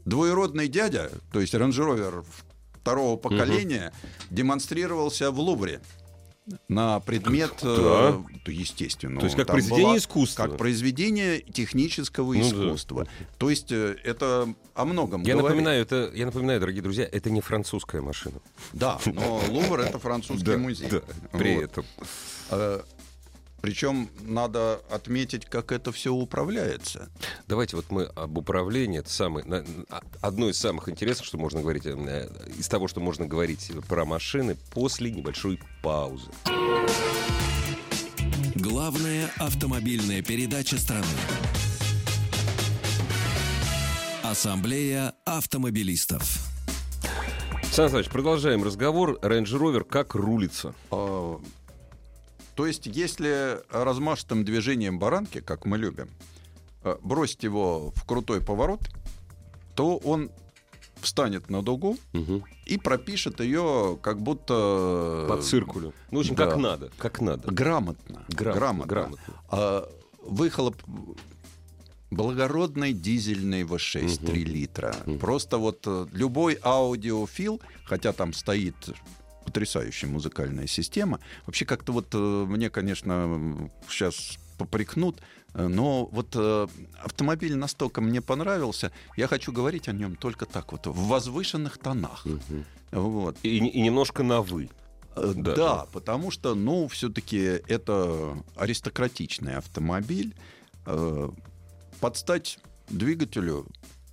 двоюродный 0.06 0.68
дядя, 0.68 1.12
то 1.32 1.40
есть 1.40 1.54
Range 1.54 1.70
Rover 1.70 2.26
второго 2.86 3.18
поколения, 3.18 3.92
демонстрировался 4.30 5.32
в 5.32 5.40
Лувре 5.40 5.82
на 6.68 7.00
предмет, 7.00 7.54
э, 7.64 8.14
то, 8.44 8.52
естественно, 8.52 9.20
То 9.20 9.26
есть 9.26 9.36
как 9.36 9.48
произведение 9.48 9.94
была- 9.94 9.98
искусства. 9.98 10.44
как 10.48 10.58
произведение 10.58 11.40
технического 11.42 12.34
Ну 12.36 12.42
да. 12.42 12.48
искусства. 12.48 13.08
То 13.40 13.50
есть 13.50 13.72
э, 13.72 13.96
это 14.04 14.54
о 14.76 14.86
многом 14.86 15.24
Я 15.24 15.34
говорит. 15.34 15.50
напоминаю, 15.50 15.82
это, 15.82 16.12
я 16.14 16.28
напоминаю, 16.28 16.60
дорогие 16.60 16.84
друзья, 16.84 17.10
это 17.12 17.32
не 17.32 17.42
французская 17.42 18.04
машина. 18.04 18.36
Да, 18.74 19.00
но 19.08 19.42
Лувр 19.50 19.80
это 19.80 19.98
французский 19.98 20.56
музей. 20.58 20.88
Да, 20.92 21.02
при 21.32 21.56
этом. 21.64 21.84
Причем 23.66 24.12
надо 24.22 24.80
отметить, 24.92 25.48
как 25.48 25.72
это 25.72 25.92
все 25.92 26.14
управляется. 26.14 27.10
Давайте 27.48 27.76
вот 27.78 27.90
мы 27.90 28.04
об 28.04 28.38
управлении. 28.38 29.00
Это 29.00 29.10
самое, 29.10 29.44
на- 29.48 29.66
а- 29.90 30.04
одно 30.22 30.50
из 30.50 30.60
самых 30.60 30.88
интересных, 30.88 31.26
что 31.26 31.40
можно 31.40 31.62
говорить, 31.62 31.88
э, 31.88 32.30
из 32.60 32.68
того, 32.68 32.88
что 32.88 33.00
можно 33.00 33.26
говорить 33.26 33.72
про 33.90 34.06
машины 34.06 34.56
после 34.70 35.10
небольшой 35.10 35.60
паузы. 35.82 36.30
Главная 38.54 39.32
автомобильная 39.40 40.22
передача 40.22 40.78
страны. 40.78 41.08
Ассамблея 44.22 45.16
автомобилистов. 45.26 46.22
Сан 47.72 47.90
Саныч, 47.90 48.10
продолжаем 48.10 48.64
разговор. 48.64 49.18
Range 49.24 49.44
Rover 49.44 49.84
как 49.84 50.14
рулится? 50.14 50.76
То 52.56 52.66
есть, 52.66 52.86
если 52.86 53.60
размашистым 53.70 54.46
движением 54.46 54.98
баранки, 54.98 55.42
как 55.42 55.66
мы 55.66 55.78
любим, 55.78 56.10
э, 56.84 56.96
бросить 57.04 57.44
его 57.44 57.92
в 57.96 58.06
крутой 58.06 58.42
поворот, 58.42 58.82
то 59.76 59.98
он 59.98 60.32
встанет 61.02 61.50
на 61.50 61.62
дугу 61.62 61.98
Мгм. 62.14 62.44
и 62.66 62.78
пропишет 62.78 63.40
ее 63.42 64.00
как 64.02 64.22
будто... 64.22 65.26
По 65.28 65.38
циркулю. 65.42 65.94
Ну, 66.12 66.18
в 66.18 66.22
общем, 66.22 66.36
да. 66.36 66.46
как 66.48 66.58
надо. 66.58 66.92
Как 66.98 67.22
надо. 67.22 67.52
Грамотно. 67.52 68.26
Грамотно, 68.30 68.86
грамотно. 68.88 69.34
А, 69.50 69.90
выхлоп 70.24 70.76
благородный 72.10 72.94
дизельный 72.94 73.64
V6 73.64 74.04
Мгм. 74.22 74.26
3 74.26 74.46
литра. 74.46 74.96
Мгм. 75.06 75.20
Просто 75.20 75.58
вот 75.58 75.84
э, 75.86 76.08
любой 76.12 76.58
аудиофил, 76.64 77.62
хотя 77.84 78.14
там 78.14 78.34
стоит 78.34 78.76
потрясающая 79.46 80.10
музыкальная 80.10 80.68
система, 80.68 81.20
вообще 81.46 81.66
как-то 81.66 81.92
вот 81.94 82.08
э, 82.14 82.18
мне, 82.18 82.70
конечно, 82.70 83.70
сейчас 83.90 84.38
попрекнут, 84.58 85.22
э, 85.54 85.68
но 85.68 86.06
вот 86.06 86.30
э, 86.36 86.68
автомобиль 87.04 87.56
настолько 87.56 88.02
мне 88.02 88.22
понравился, 88.22 88.92
я 89.18 89.28
хочу 89.28 89.52
говорить 89.52 89.88
о 89.88 89.94
нем 89.94 90.16
только 90.16 90.46
так 90.46 90.72
вот, 90.72 90.88
в 90.88 91.08
возвышенных 91.08 91.78
тонах. 91.78 92.26
Мгм. 92.26 92.66
Вот. 92.92 93.38
И, 93.44 93.58
и 93.58 93.82
немножко 93.82 94.24
на 94.24 94.42
«вы». 94.42 94.70
Да. 95.16 95.56
Да, 95.56 95.86
потому 95.94 96.30
что, 96.30 96.56
ну, 96.56 96.90
все-таки 96.90 97.38
это 97.70 98.38
аристократичный 98.58 99.56
автомобиль. 99.56 100.36
э, 100.86 101.30
Под 102.02 102.18
стать 102.18 102.60
двигателю 102.90 103.66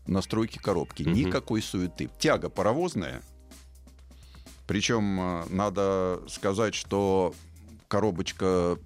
настройки 0.06 0.58
коробки. 0.58 1.02
Мгм. 1.02 1.12
Никакой 1.14 1.60
суеты. 1.60 2.08
Тяга 2.18 2.48
паровозная. 2.48 3.22
Причем 4.66 5.20
э, 5.20 5.44
надо 5.50 6.20
сказать, 6.28 6.74
что 6.74 7.34
коробочка 7.88 8.78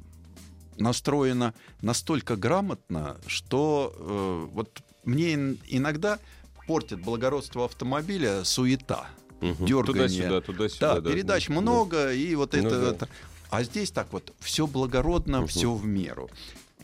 настроена 0.78 1.54
настолько 1.80 2.36
грамотно, 2.36 3.16
что 3.26 3.92
э, 3.96 4.48
вот 4.52 4.80
мне 5.04 5.34
ин- 5.34 5.58
иногда 5.68 6.18
портит 6.66 7.00
благородство 7.00 7.64
автомобиля 7.66 8.44
суета. 8.44 9.06
Мгм. 9.40 9.66
Дёрганье. 9.66 10.08
Туда-сюда, 10.08 10.40
туда-сюда. 10.40 11.00
Да, 11.00 11.10
передач 11.10 11.48
много, 11.48 12.12
и 12.12 12.34
вот 12.34 12.54
Ну 12.54 12.58
это, 12.60 12.80
да. 12.80 12.90
это- 12.90 13.08
А 13.50 13.62
здесь 13.62 13.90
так 13.92 14.12
вот, 14.12 14.32
все 14.40 14.66
благородно, 14.66 15.38
Мгм. 15.40 15.46
все 15.46 15.72
в 15.72 15.84
меру. 15.86 16.28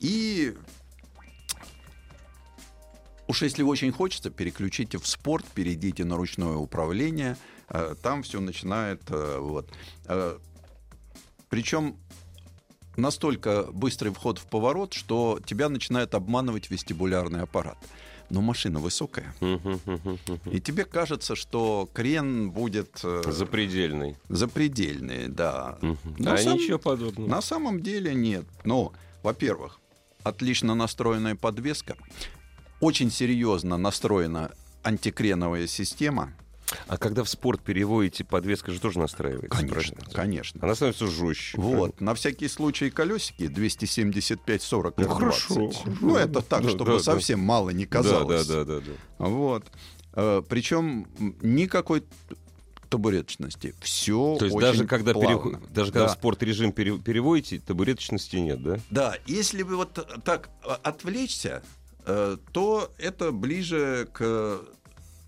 И 0.01 0.55
уж 3.27 3.43
если 3.43 3.63
очень 3.63 3.91
хочется, 3.91 4.31
переключите 4.31 4.99
в 4.99 5.07
спорт, 5.07 5.45
перейдите 5.55 6.05
на 6.05 6.17
ручное 6.17 6.55
управление, 6.55 7.37
там 8.03 8.23
все 8.23 8.41
начинает 8.41 9.03
э, 9.09 9.39
вот. 9.39 9.71
Причем 11.49 11.97
настолько 12.97 13.65
быстрый 13.73 14.11
вход 14.11 14.39
в 14.39 14.47
поворот, 14.47 14.93
что 14.93 15.41
тебя 15.45 15.69
начинает 15.69 16.15
обманывать 16.15 16.71
вестибулярный 16.71 17.43
аппарат. 17.43 17.79
Но 18.31 18.41
машина 18.41 18.79
высокая. 18.79 19.35
И 20.51 20.61
тебе 20.61 20.85
кажется, 20.87 21.37
что 21.37 21.89
крен 21.93 22.51
будет 22.51 23.01
э, 23.05 23.23
Запредельный. 23.27 24.17
запредельный, 24.31 25.29
да. 25.29 25.79
На 26.19 26.35
а 26.35 26.39
самом- 26.39 26.59
ничего 26.59 26.79
подобного. 26.79 27.29
На 27.29 27.43
самом 27.43 27.83
деле 27.83 28.15
нет. 28.15 28.47
Ну, 28.65 28.93
во-первых, 29.23 29.81
отлично 30.23 30.75
настроенная 30.75 31.35
подвеска, 31.35 31.97
очень 32.81 33.11
серьезно 33.11 33.77
настроена 33.77 34.53
антикреновая 34.83 35.67
система. 35.67 36.33
А 36.87 36.97
когда 36.99 37.25
в 37.25 37.29
спорт 37.29 37.61
переводите, 37.63 38.25
подвеска 38.25 38.73
же 38.73 38.81
тоже 38.81 38.99
настраивается. 38.99 39.49
Конечно, 39.57 39.95
правильно? 39.97 40.15
конечно. 40.15 40.61
Она 40.63 40.75
становится 40.75 41.07
жестче. 41.07 41.59
Вот, 41.59 42.01
на 42.01 42.15
всякий 42.15 42.49
случай 42.49 42.91
колесики 42.91 43.45
275-40 43.45 44.95
Ну, 44.97 45.05
R20. 45.05 45.09
хорошо, 45.15 45.71
Ну, 46.01 46.17
это 46.17 46.41
так, 46.43 46.63
Да, 46.63 46.69
чтобы 46.71 46.85
да, 46.93 46.97
да. 46.99 47.03
совсем 47.03 47.41
мало 47.41 47.71
не 47.71 47.87
казалось. 47.87 48.47
Да, 48.47 48.65
да, 48.65 48.65
да, 48.65 48.81
да. 48.81 48.93
да. 49.19 49.25
Вот. 49.27 49.65
Причем 50.49 51.07
никакой 51.41 52.05
табуреточности. 52.89 53.75
Все 53.81 54.37
То 54.39 54.45
есть 54.45 54.55
очень 54.57 54.67
даже 54.67 54.87
когда, 54.87 55.13
плавно. 55.15 55.29
переход- 55.31 55.73
даже 55.73 55.93
когда 55.93 56.07
Да. 56.09 56.13
в 56.15 56.19
спорт-режим 56.19 56.73
пере- 56.73 56.99
переводите, 56.99 57.59
табуреточности 57.59 58.37
нет, 58.37 58.63
да? 58.63 58.79
Да, 58.91 59.15
если 59.27 59.63
вы 59.63 59.77
вот 59.77 59.95
так 60.25 60.51
а, 60.63 60.75
отвлечься, 60.83 61.63
э, 62.05 62.37
то 62.53 62.93
это 62.99 63.33
ближе 63.33 64.09
к 64.13 64.61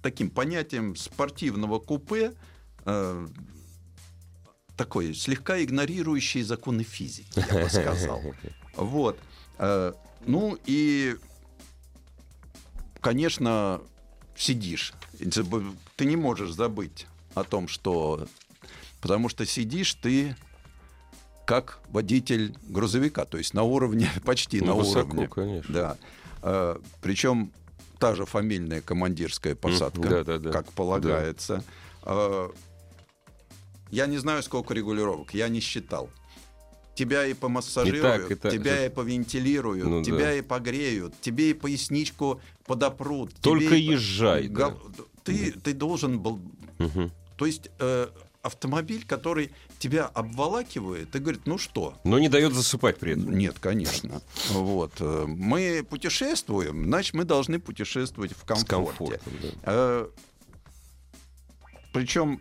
таким 0.05 0.29
понятиям 0.29 0.97
спортивного 0.97 1.79
купе, 1.79 2.35
э, 2.85 3.27
такой 4.77 5.15
слегка 5.15 5.63
игнорирующий 5.63 6.43
законы 6.43 6.83
физики, 6.85 7.43
я 7.51 7.63
бы 7.65 7.69
сказал. 7.71 8.21
Вот. 8.77 9.19
Э, 9.59 9.93
Ну 10.27 10.59
и, 10.67 11.17
конечно, 13.01 13.81
сидишь. 14.37 14.93
Ты 15.97 16.05
не 16.05 16.17
можешь 16.17 16.53
забыть 16.53 17.07
о 17.35 17.45
том, 17.45 17.67
что... 17.69 18.27
Потому 19.01 19.29
что 19.31 19.47
сидишь 19.47 19.95
ты 19.95 20.37
как 21.47 21.81
водитель 21.91 22.55
грузовика, 22.69 23.25
то 23.27 23.39
есть 23.39 23.55
на 23.55 23.63
уровне, 23.63 24.11
почти 24.25 24.61
Ну, 24.61 24.67
на 24.67 24.75
высоко, 24.75 25.09
уровне. 25.17 25.29
конечно. 25.29 25.75
Да. 25.75 25.97
Э, 26.43 26.77
Причем 27.01 27.53
та 28.05 28.15
же 28.15 28.27
фамильная 28.27 28.83
командирская 28.83 29.55
посадка, 29.55 30.09
да-да-да. 30.09 30.51
как 30.53 30.71
полагается. 30.73 31.65
Э, 32.03 32.51
Я 33.91 34.07
не 34.07 34.19
знаю, 34.19 34.43
сколько 34.43 34.75
регулировок, 34.75 35.33
я 35.35 35.49
не 35.49 35.61
считал. 35.61 36.11
Тебя 36.95 37.27
и 37.27 37.33
помассажируют, 37.35 38.05
И 38.05 38.19
так, 38.21 38.31
и 38.31 38.35
так. 38.35 38.53
тебя 38.53 38.87
и 38.87 38.89
повентилируют, 38.91 39.87
Ну 39.89 40.03
тебя 40.05 40.19
да. 40.27 40.35
и 40.35 40.43
погреют, 40.43 41.15
тебе 41.23 41.51
и 41.51 41.55
поясничку 41.55 42.41
подопрут. 42.67 43.31
Только 43.41 43.65
тебе 43.67 43.81
и- 43.81 43.93
езжай, 43.95 44.49
да. 44.49 44.69
Гол- 44.71 44.81
Ты, 45.25 45.53
ты 45.53 45.73
должен 45.73 46.19
был... 46.21 46.39
Мгм. 46.79 47.11
То 47.39 47.47
есть 47.47 47.71
э, 47.79 48.09
автомобиль, 48.45 49.05
который 49.07 49.51
тебя 49.79 50.07
обволакивает 50.07 51.15
и 51.17 51.19
говорит, 51.19 51.47
ну 51.47 51.59
что, 51.59 51.99
Но 52.05 52.19
не 52.19 52.29
дает 52.29 52.53
засыпать 52.55 52.99
при 52.99 53.13
этом. 53.13 53.37
нет, 53.37 53.59
конечно. 53.59 54.21
Вот. 54.51 55.01
Мы 55.01 55.85
путешествуем, 55.89 56.85
значит, 56.85 57.15
мы 57.15 57.25
должны 57.25 57.59
путешествовать 57.59 58.33
в 58.33 58.45
комфорте. 58.45 59.21
да. 59.43 59.49
Э, 59.65 60.09
Причем 61.93 62.41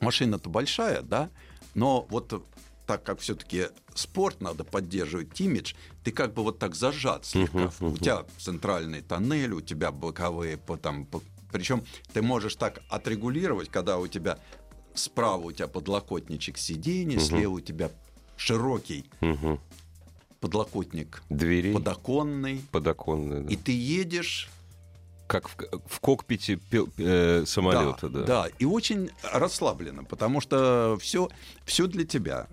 машина-то 0.00 0.48
большая, 0.50 1.02
да, 1.02 1.30
но 1.74 2.06
вот 2.10 2.44
так 2.86 3.02
как 3.02 3.18
все-таки 3.18 3.66
спорт 3.94 4.40
надо 4.40 4.62
поддерживать, 4.62 5.40
имидж, 5.40 5.74
ты 6.04 6.12
как 6.12 6.32
бы 6.34 6.42
вот 6.44 6.58
так 6.60 6.74
зажат 6.76 7.24
слегка. 7.26 7.72
Мгм, 7.80 7.92
У 7.94 7.96
тебя 7.96 8.24
центральный 8.38 9.00
тоннель, 9.02 9.52
у 9.52 9.60
тебя 9.60 9.90
боковые, 9.90 10.56
по- 10.56 10.76
там, 10.76 11.06
причем 11.56 11.82
ты 12.12 12.22
можешь 12.22 12.56
так 12.56 12.80
отрегулировать, 12.88 13.70
когда 13.70 13.98
у 13.98 14.06
тебя 14.06 14.38
справа 14.94 15.42
у 15.46 15.52
тебя 15.52 15.68
подлокотничек 15.68 16.58
сиденья, 16.58 17.16
Мгм. 17.16 17.24
слева 17.24 17.52
у 17.54 17.60
тебя 17.60 17.90
широкий 18.36 19.06
Мгм. 19.20 19.58
подлокотник 20.40 21.22
Двери 21.30 21.72
подоконный, 21.72 22.62
подоконные. 22.70 23.40
да. 23.42 23.52
и 23.52 23.56
ты 23.56 23.72
едешь 23.72 24.48
Как 25.28 25.48
в, 25.48 25.56
в 25.88 25.98
кокпите 26.00 26.54
пил- 26.70 26.88
э, 26.98 27.44
самолета, 27.46 28.08
да. 28.08 28.22
Да, 28.22 28.48
и 28.60 28.64
очень 28.64 29.10
расслабленно, 29.32 30.04
потому 30.04 30.40
что 30.40 30.96
все, 31.00 31.28
все 31.64 31.88
для 31.88 32.04
тебя. 32.04 32.46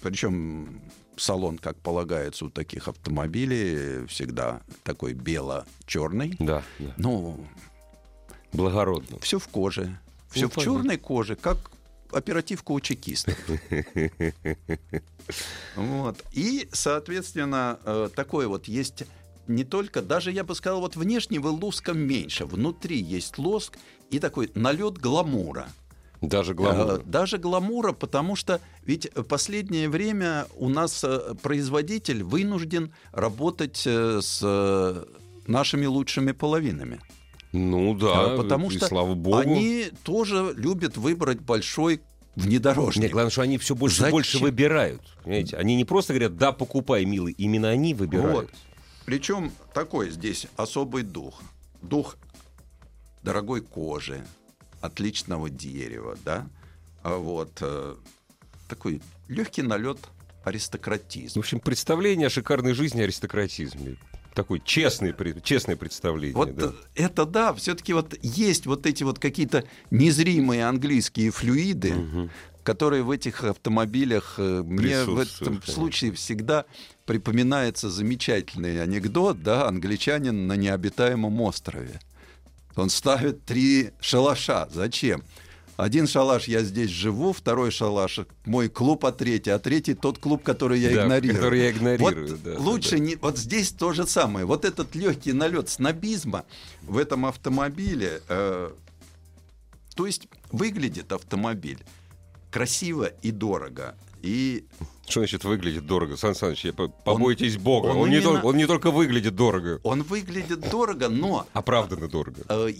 Причем 0.00 0.80
салон, 1.18 1.58
как 1.58 1.76
полагается 1.80 2.46
у 2.46 2.50
таких 2.50 2.88
автомобилей, 2.88 4.06
всегда 4.06 4.62
такой 4.82 5.12
бело-черный. 5.12 6.36
Да, 6.38 6.62
да. 6.78 6.94
Ну, 6.96 7.46
Благородно. 8.52 9.18
все 9.20 9.38
в 9.38 9.48
коже. 9.48 9.98
Все 10.30 10.42
Ну, 10.42 10.48
в 10.48 10.54
понятно. 10.54 10.62
черной 10.74 10.96
коже, 10.98 11.36
как 11.36 11.70
оперативка 12.12 12.72
у 12.72 12.80
чекистов. 12.80 13.36
Вот. 15.74 16.22
И, 16.32 16.68
соответственно, 16.72 17.78
э, 17.84 18.08
такое 18.14 18.46
вот 18.48 18.68
есть 18.68 19.04
не 19.48 19.64
только, 19.64 20.02
даже 20.02 20.30
я 20.32 20.44
бы 20.44 20.54
сказал, 20.54 20.80
вот 20.80 20.96
внешнего 20.96 21.48
лоска 21.48 21.92
меньше, 21.92 22.46
внутри 22.46 23.00
есть 23.00 23.38
лоск 23.38 23.76
и 24.10 24.18
такой 24.18 24.50
налет 24.54 24.98
гламура. 24.98 25.68
Даже 26.20 26.52
Э, 26.52 26.54
гламур. 26.54 27.02
Даже 27.04 27.38
гламура, 27.38 27.92
потому 27.92 28.36
что 28.36 28.60
ведь 28.84 29.10
последнее 29.28 29.88
время 29.88 30.46
у 30.56 30.68
нас 30.68 31.02
э, 31.04 31.34
производитель 31.42 32.22
вынужден 32.22 32.92
работать 33.12 33.82
с 33.86 35.04
нашими 35.46 35.86
лучшими 35.86 36.32
половинами. 36.32 37.00
Ну 37.56 37.94
да, 37.94 38.34
А, 38.34 38.36
потому 38.36 38.70
и 38.70 38.76
что 38.76 38.86
слава 38.86 39.14
богу. 39.14 39.38
Они 39.38 39.90
тоже 40.02 40.52
любят 40.56 40.96
выбрать 40.96 41.40
большой 41.40 42.00
внедорожник. 42.34 43.04
Нет, 43.04 43.12
главное, 43.12 43.30
что 43.30 43.42
они 43.42 43.56
все 43.58 43.74
больше 43.74 43.96
и 43.96 44.00
Зачем? 44.00 44.12
больше 44.12 44.38
выбирают. 44.38 45.00
Понимаете? 45.24 45.56
Они 45.56 45.74
не 45.74 45.84
просто 45.84 46.12
говорят, 46.12 46.36
да, 46.36 46.52
покупай, 46.52 47.04
милый. 47.04 47.32
Именно 47.38 47.70
они 47.70 47.94
выбирают. 47.94 48.34
Вот. 48.34 48.50
Причем 49.06 49.52
такой 49.72 50.10
здесь 50.10 50.46
особый 50.56 51.02
дух. 51.02 51.40
Дух 51.82 52.16
дорогой 53.22 53.60
кожи, 53.62 54.24
отличного 54.80 55.48
дерева, 55.48 56.16
да. 56.24 56.46
А 57.02 57.16
Вот 57.16 57.52
э, 57.60 57.94
такой 58.68 59.00
легкий 59.28 59.62
налет 59.62 59.98
В 60.44 60.48
аристократизма. 60.48 61.40
общем, 61.40 61.60
представление 61.60 62.26
о 62.26 62.30
шикарной 62.30 62.72
жизни 62.74 63.00
аристократизме. 63.02 63.96
Такое 64.36 64.60
честное, 64.62 65.14
пред- 65.14 65.42
честное 65.42 65.76
представление. 65.76 66.36
Вот 66.36 66.54
да. 66.54 66.72
это 66.94 67.24
да, 67.24 67.54
все-таки 67.54 67.94
вот 67.94 68.14
есть 68.20 68.66
вот 68.66 68.84
эти 68.84 69.02
вот 69.02 69.18
какие-то 69.18 69.64
незримые 69.90 70.66
английские 70.68 71.30
флюиды, 71.30 71.94
Мгм. 71.94 72.30
которые 72.62 73.02
в 73.02 73.10
этих 73.10 73.42
автомобилях 73.44 74.34
э, 74.36 74.62
мне 74.62 75.04
в 75.04 75.18
этом 75.18 75.46
конечно. 75.54 75.72
случае 75.72 76.12
всегда 76.12 76.66
припоминается 77.06 77.88
замечательный 77.88 78.82
анекдот, 78.82 79.42
да, 79.42 79.66
англичанин 79.68 80.46
на 80.46 80.52
необитаемом 80.54 81.40
острове. 81.40 81.98
Он 82.74 82.90
ставит 82.90 83.42
три 83.46 83.92
шалаша. 84.00 84.68
Зачем? 84.70 85.24
Один 85.76 86.06
шалаш 86.06 86.48
я 86.48 86.62
здесь 86.62 86.90
живу, 86.90 87.32
второй 87.34 87.70
шалаш 87.70 88.20
мой 88.46 88.68
клуб, 88.68 89.04
а 89.04 89.12
третий, 89.12 89.50
а 89.50 89.58
третий 89.58 89.94
тот 89.94 90.18
клуб, 90.18 90.42
который 90.42 90.80
я 90.80 90.94
Да, 90.94 91.02
игнорирую. 91.04 91.34
который 91.36 91.60
я 91.60 91.70
игнорирую, 91.70 92.28
Вот 92.28 92.42
да, 92.42 92.54
лучше 92.58 92.92
да. 92.92 92.98
не. 92.98 93.16
Вот 93.16 93.36
здесь 93.38 93.72
то 93.72 93.92
же 93.92 94.06
самое. 94.06 94.46
Вот 94.46 94.64
этот 94.64 94.94
легкий 94.94 95.32
налет 95.34 95.68
снобизма 95.68 96.44
в 96.82 96.96
этом 96.96 97.26
автомобиле. 97.26 98.22
э, 98.28 98.70
то 99.94 100.06
есть 100.06 100.28
выглядит 100.52 101.12
автомобиль 101.12 101.78
красиво 102.50 103.06
и 103.22 103.30
дорого. 103.30 103.94
И 104.22 104.64
Что 105.06 105.20
значит 105.20 105.44
выглядит 105.44 105.86
дорого? 105.86 106.16
Сан 106.16 106.34
Саныч, 106.34 106.66
побойтесь 107.04 107.58
Бога. 107.58 107.88
Он, 107.88 107.96
он 107.98 108.08
не 108.10 108.16
именно- 108.16 108.32
только, 108.32 108.46
он 108.46 108.56
не 108.56 108.66
только 108.66 108.90
выглядит 108.90 109.36
дорого, 109.36 109.78
он 109.84 110.02
выглядит 110.02 110.68
дорого, 110.70 111.08
но 111.08 111.46
оправданно 111.52 112.08
дорого. 112.08 112.42
э, 112.48 112.72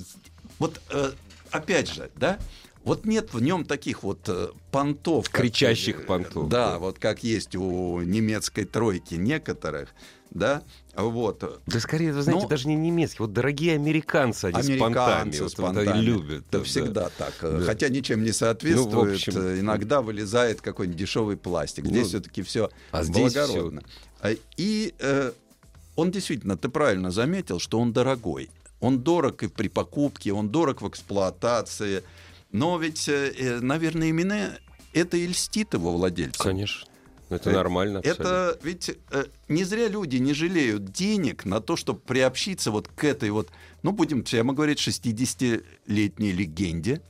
вот 0.58 0.80
э, 0.90 1.12
опять 1.50 1.92
же, 1.92 2.10
да, 2.16 2.38
вот 2.86 3.04
нет 3.04 3.34
в 3.34 3.42
нем 3.42 3.64
таких 3.64 4.02
вот 4.02 4.20
э, 4.28 4.48
понтов. 4.70 5.28
как, 5.28 5.42
Кричащих 5.42 6.00
э, 6.00 6.04
понтов, 6.04 6.48
Да, 6.48 6.72
да. 6.72 6.78
вот 6.78 6.98
как 6.98 7.22
есть 7.22 7.54
у 7.56 8.00
немецкой 8.00 8.64
тройки 8.64 9.16
некоторых, 9.16 9.90
да, 10.30 10.62
вот. 10.96 11.60
Да 11.66 11.80
скорее, 11.80 12.12
вы 12.12 12.22
знаете, 12.22 12.42
Но- 12.44 12.48
даже 12.48 12.68
не 12.68 12.74
немецкие. 12.74 13.26
Вот 13.26 13.32
дорогие 13.32 13.74
американцы, 13.74 14.46
они 14.46 14.62
с 14.76 14.78
понтами. 14.78 15.12
Американцы 15.22 15.42
Вот 15.42 15.52
с 15.52 15.58
вот 15.58 15.74
понтами. 15.74 16.00
любят. 16.00 16.44
Да, 16.50 16.58
да. 16.58 16.64
всегда 16.64 17.08
так. 17.10 17.34
э, 17.42 17.58
Да. 17.58 17.64
Хотя 17.64 17.88
ничем 17.88 18.22
не 18.22 18.32
соответствует. 18.32 18.92
Ну, 19.08 19.12
общем, 19.14 19.60
Иногда 19.60 20.00
вылезает 20.02 20.60
какой-нибудь 20.60 20.98
дешевый 20.98 21.36
пластик. 21.36 21.86
Здесь 21.86 22.02
Ну, 22.04 22.08
все-таки 22.08 22.42
все 22.42 22.70
а 22.92 23.02
благородно. 23.04 23.82
А, 24.20 24.30
И 24.56 24.94
э, 24.98 25.32
он 25.96 26.10
действительно, 26.10 26.56
ты 26.56 26.68
правильно 26.68 27.10
заметил, 27.10 27.58
что 27.58 27.78
он 27.78 27.92
дорогой. 27.92 28.50
Он 28.80 29.00
дорог 29.00 29.42
и 29.42 29.48
при 29.48 29.68
покупке, 29.68 30.32
он 30.32 30.50
дорог 30.50 30.82
в 30.82 30.88
эксплуатации. 30.88 32.02
Но 32.52 32.78
ведь, 32.78 33.08
э, 33.08 33.32
э, 33.36 33.60
наверное, 33.60 34.08
именно 34.08 34.58
это 34.92 35.16
и 35.16 35.26
льстит 35.26 35.74
его 35.74 35.92
владельцу. 35.92 36.42
Конечно. 36.42 36.88
Это 37.28 37.50
Э, 37.50 37.54
нормально. 37.54 37.98
абсолютно. 37.98 38.22
Это 38.22 38.58
ведь 38.62 38.90
э, 39.10 39.24
не 39.48 39.64
зря 39.64 39.88
люди 39.88 40.16
не 40.16 40.32
жалеют 40.32 40.92
денег 40.92 41.44
на 41.44 41.60
то, 41.60 41.76
чтобы 41.76 41.98
приобщиться 42.00 42.70
вот 42.70 42.88
к 42.88 43.02
этой 43.04 43.30
вот, 43.30 43.48
ну, 43.82 43.90
будем 43.92 44.22
прямо 44.22 44.54
говорить, 44.54 44.78
60-летней 44.78 46.32
легенде, 46.32 47.02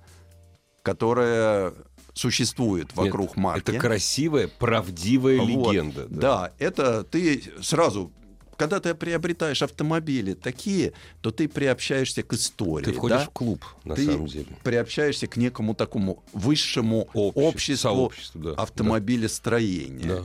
которая 0.83 1.75
существует 2.15 2.87
Нет, 2.89 2.97
вокруг 2.97 3.37
марки. 3.37 3.71
Это 3.71 3.79
красивая, 3.79 4.49
правдивая 4.49 5.39
Вот. 5.39 5.71
легенда. 5.73 6.07
Да. 6.09 6.53
это 6.59 7.05
ты 7.05 7.43
сразу, 7.61 8.11
когда 8.57 8.81
ты 8.81 8.95
приобретаешь 8.95 9.63
автомобили 9.63 10.35
такие, 10.35 10.93
то 11.21 11.31
ты 11.31 11.49
приобщаешься 11.49 12.23
к 12.23 12.33
истории. 12.33 12.85
Ты 12.85 12.93
входишь 12.93 13.19
да? 13.19 13.25
в 13.25 13.31
клуб, 13.31 13.65
на 13.85 13.95
Ты 13.95 14.07
самом 14.07 14.27
деле. 14.27 14.47
приобщаешься 14.63 15.27
к 15.27 15.37
некому 15.37 15.75
такому 15.75 16.23
высшему 16.33 17.09
Обществу, 17.13 17.91
обществу 17.91 18.41
да, 18.41 18.51
автомобилестроения. 18.53 20.07
Да. 20.07 20.23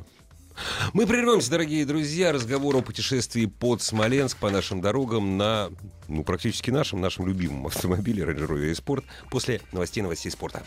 Мы 0.93 1.07
прервемся, 1.07 1.49
дорогие 1.49 1.85
друзья. 1.85 2.31
Разговор 2.31 2.75
о 2.75 2.81
путешествии 2.81 3.45
под 3.45 3.81
Смоленск 3.81 4.37
по 4.37 4.49
нашим 4.49 4.81
дорогам 4.81 5.37
на, 5.37 5.69
ну, 6.07 6.23
практически 6.23 6.69
нашем, 6.71 7.01
нашем 7.01 7.27
любимом 7.27 7.67
автомобиле 7.67 8.23
Range 8.23 8.47
Rover 8.47 8.71
Sport 8.73 9.03
после 9.29 9.61
новостей 9.71 10.03
новостей 10.03 10.31
спорта. 10.31 10.63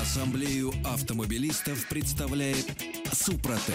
Ассамблею 0.00 0.72
автомобилистов 0.84 1.86
представляет 1.88 2.66
Супротек. 3.12 3.74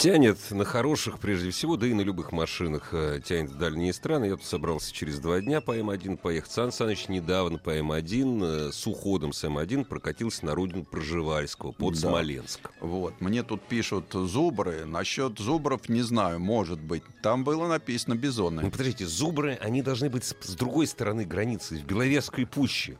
Тянет 0.00 0.38
на 0.50 0.64
хороших, 0.64 1.18
прежде 1.18 1.50
всего, 1.50 1.76
да 1.76 1.86
и 1.86 1.92
на 1.92 2.00
любых 2.00 2.32
машинах. 2.32 2.88
э, 2.94 3.20
Тянет 3.22 3.50
в 3.50 3.58
дальние 3.58 3.92
страны. 3.92 4.24
Я 4.24 4.36
тут 4.36 4.44
собрался 4.46 4.94
через 4.94 5.18
два 5.18 5.42
дня 5.42 5.60
по 5.60 5.76
М1 5.76 6.16
поехать. 6.16 6.50
Сан 6.50 6.72
Саныч 6.72 7.08
недавно 7.08 7.58
по 7.58 7.76
М1 7.78 8.68
э, 8.68 8.72
с 8.72 8.86
уходом 8.86 9.34
с 9.34 9.44
М1 9.44 9.84
прокатился 9.84 10.46
на 10.46 10.54
родину 10.54 10.84
Проживальского 10.84 11.72
под 11.72 11.94
Да. 11.94 12.00
Смоленск. 12.00 12.70
Вот, 12.80 13.20
мне 13.20 13.42
тут 13.42 13.60
пишут 13.60 14.06
зубры. 14.14 14.86
Насчет 14.86 15.38
зубров 15.38 15.90
не 15.90 16.00
знаю, 16.00 16.40
может 16.40 16.80
быть. 16.80 17.02
Там 17.22 17.44
было 17.44 17.68
написано 17.68 18.14
Ну, 18.14 18.20
бизоны. 18.22 18.70
подождите, 18.70 19.04
зубры, 19.06 19.58
они 19.60 19.82
должны 19.82 20.08
быть 20.08 20.24
с, 20.24 20.34
с 20.40 20.54
другой 20.54 20.86
стороны 20.86 21.26
границы, 21.26 21.76
в 21.76 21.84
Беловежской 21.84 22.46
пуще. 22.46 22.96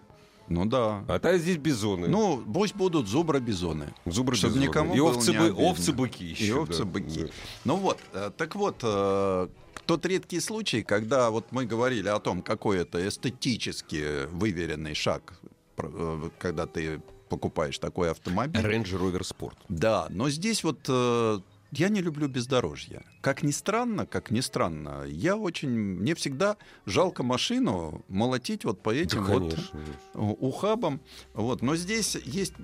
Ну 0.50 0.66
да. 0.66 1.04
А 1.08 1.18
та 1.20 1.38
здесь 1.38 1.56
бизоны. 1.56 2.08
Ну, 2.08 2.42
пусть 2.52 2.74
будут 2.74 3.06
зубры-бизоны. 3.06 3.94
зубры 4.04 4.34
чтоб 4.36 4.50
бизоны. 4.50 4.64
никому 4.66 4.94
И 4.96 5.00
овцы, 5.00 5.30
не 5.30 5.38
бы- 5.38 5.52
овцы-быки 5.52 6.24
еще. 6.24 6.44
И 6.44 6.52
да. 6.52 6.58
овцы-быки. 6.60 7.22
Да. 7.22 7.28
Ну 7.64 7.76
вот, 7.76 7.98
э, 8.12 8.30
так 8.36 8.56
вот, 8.56 8.76
э, 8.82 9.48
тот 9.86 10.06
редкий 10.06 10.40
случай, 10.40 10.82
когда 10.82 11.30
вот 11.30 11.46
мы 11.52 11.66
говорили 11.66 12.08
о 12.08 12.18
том, 12.18 12.42
какой 12.42 12.78
это 12.78 12.98
эстетически 13.08 14.26
выверенный 14.32 14.94
шаг, 14.94 15.34
э, 15.78 16.30
когда 16.38 16.66
ты 16.66 17.00
покупаешь 17.28 17.78
такой 17.78 18.10
автомобиль. 18.10 18.60
Range 18.60 18.82
Rover 19.00 19.20
Sport. 19.22 19.54
Да, 19.68 20.08
но 20.10 20.28
здесь 20.30 20.64
вот 20.64 20.80
э, 20.88 21.38
я 21.72 21.88
не 21.88 22.00
люблю 22.00 22.28
бездорожье. 22.28 23.02
Как 23.20 23.42
ни 23.42 23.50
странно, 23.50 24.06
как 24.06 24.30
ни 24.30 24.40
странно, 24.40 25.04
я 25.06 25.37
очень, 25.37 25.70
мне 25.70 26.14
всегда 26.14 26.56
жалко 26.87 27.22
машину 27.22 28.04
молотить 28.09 28.64
вот 28.64 28.83
по 28.83 28.90
этим 28.92 29.24
Да, 29.24 29.33
вот 29.33 29.54
конечно. 29.54 29.80
ухабам. 30.14 31.00
Вот. 31.35 31.62
Но 31.62 31.76
здесь 31.76 32.16
есть 32.16 32.54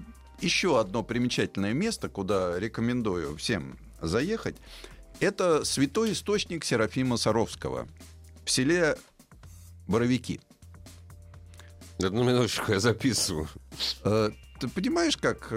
еще 0.40 0.80
одно 0.80 1.02
примечательное 1.02 1.72
место, 1.72 2.08
куда 2.08 2.58
рекомендую 2.58 3.36
всем 3.36 3.78
заехать. 4.00 4.56
Это 5.20 5.64
святой 5.64 6.12
источник 6.12 6.64
Серафима 6.64 7.16
Саровского 7.16 7.88
в 8.44 8.50
селе 8.50 8.96
Боровики. 9.86 10.40
Одну 11.98 12.24
минуточку, 12.24 12.72
я 12.72 12.80
записываю. 12.80 13.48
Э, 14.04 14.30
ты 14.60 14.68
понимаешь, 14.68 15.16
как... 15.16 15.48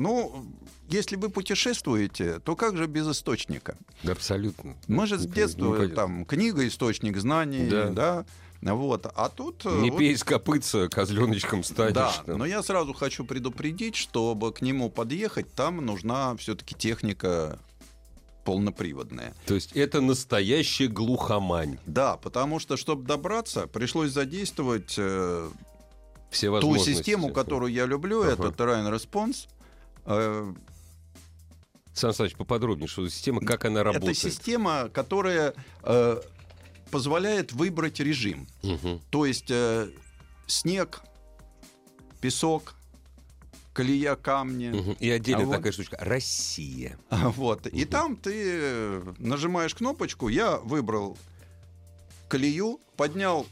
ну, 0.00 0.46
если 0.88 1.16
вы 1.16 1.28
путешествуете, 1.28 2.38
то 2.40 2.56
как 2.56 2.76
же 2.76 2.86
без 2.86 3.08
источника? 3.08 3.76
Абсолютно. 4.08 4.74
Мы 4.88 5.06
же 5.06 5.18
с 5.18 5.26
детства 5.26 5.88
там 5.88 6.24
книга 6.24 6.66
источник 6.66 7.16
знаний, 7.18 7.68
Да. 7.68 7.90
да. 7.90 8.24
Вот, 8.74 9.06
а 9.14 9.28
тут 9.30 9.64
э, 9.64 9.80
Не 9.80 9.90
вот- 9.90 9.98
пей 9.98 10.12
из 10.12 10.22
копытца, 10.22 10.88
козленочком 10.88 11.64
станешь. 11.64 11.94
Да, 11.94 12.12
там. 12.26 12.38
но 12.38 12.44
я 12.44 12.62
сразу 12.62 12.92
хочу 12.92 13.24
предупредить, 13.24 13.96
чтобы 13.96 14.52
к 14.52 14.60
нему 14.60 14.90
подъехать, 14.90 15.50
там 15.54 15.76
нужна 15.84 16.36
все-таки 16.36 16.74
техника 16.74 17.58
полноприводная. 18.44 19.34
То 19.46 19.54
есть 19.54 19.72
это 19.74 20.00
настоящая 20.00 20.88
глухомань. 20.88 21.78
Да, 21.86 22.16
потому 22.16 22.58
что, 22.58 22.76
чтобы 22.76 23.04
добраться, 23.06 23.66
пришлось 23.66 24.10
задействовать 24.12 24.94
э, 24.98 25.48
Все 26.30 26.60
ту 26.60 26.76
систему, 26.78 27.30
которую 27.32 27.72
я 27.72 27.86
люблю, 27.86 28.22
Ага. 28.22 28.32
это 28.32 28.42
Terrain 28.48 28.90
Response. 28.94 29.48
Э, 30.06 30.52
Сан 31.92 32.14
Саныч, 32.14 32.34
поподробнее, 32.36 32.88
что 32.88 33.04
за 33.04 33.10
система, 33.10 33.40
как 33.40 33.64
она 33.64 33.82
работает. 33.82 34.16
это 34.16 34.30
система, 34.30 34.88
которая 34.88 35.54
э, 35.82 36.20
позволяет 36.90 37.52
выбрать 37.52 38.00
режим. 38.00 38.46
Мгм. 38.62 39.00
То 39.10 39.26
есть 39.26 39.50
э, 39.50 39.90
снег, 40.46 41.02
песок, 42.20 42.74
колея 43.72 44.14
камни. 44.16 44.68
Мгм. 44.68 44.92
И 45.00 45.10
отдельно 45.10 45.42
А 45.42 45.46
вот- 45.46 45.56
такая 45.56 45.72
штучка. 45.72 45.96
Россия. 46.00 46.98
Вот. 47.10 47.66
И 47.66 47.84
там 47.84 48.16
ты 48.16 48.32
э, 48.34 49.14
нажимаешь 49.18 49.74
кнопочку, 49.74 50.28
я 50.28 50.56
выбрал 50.58 51.18
колею, 52.28 52.80
поднял. 52.96 53.46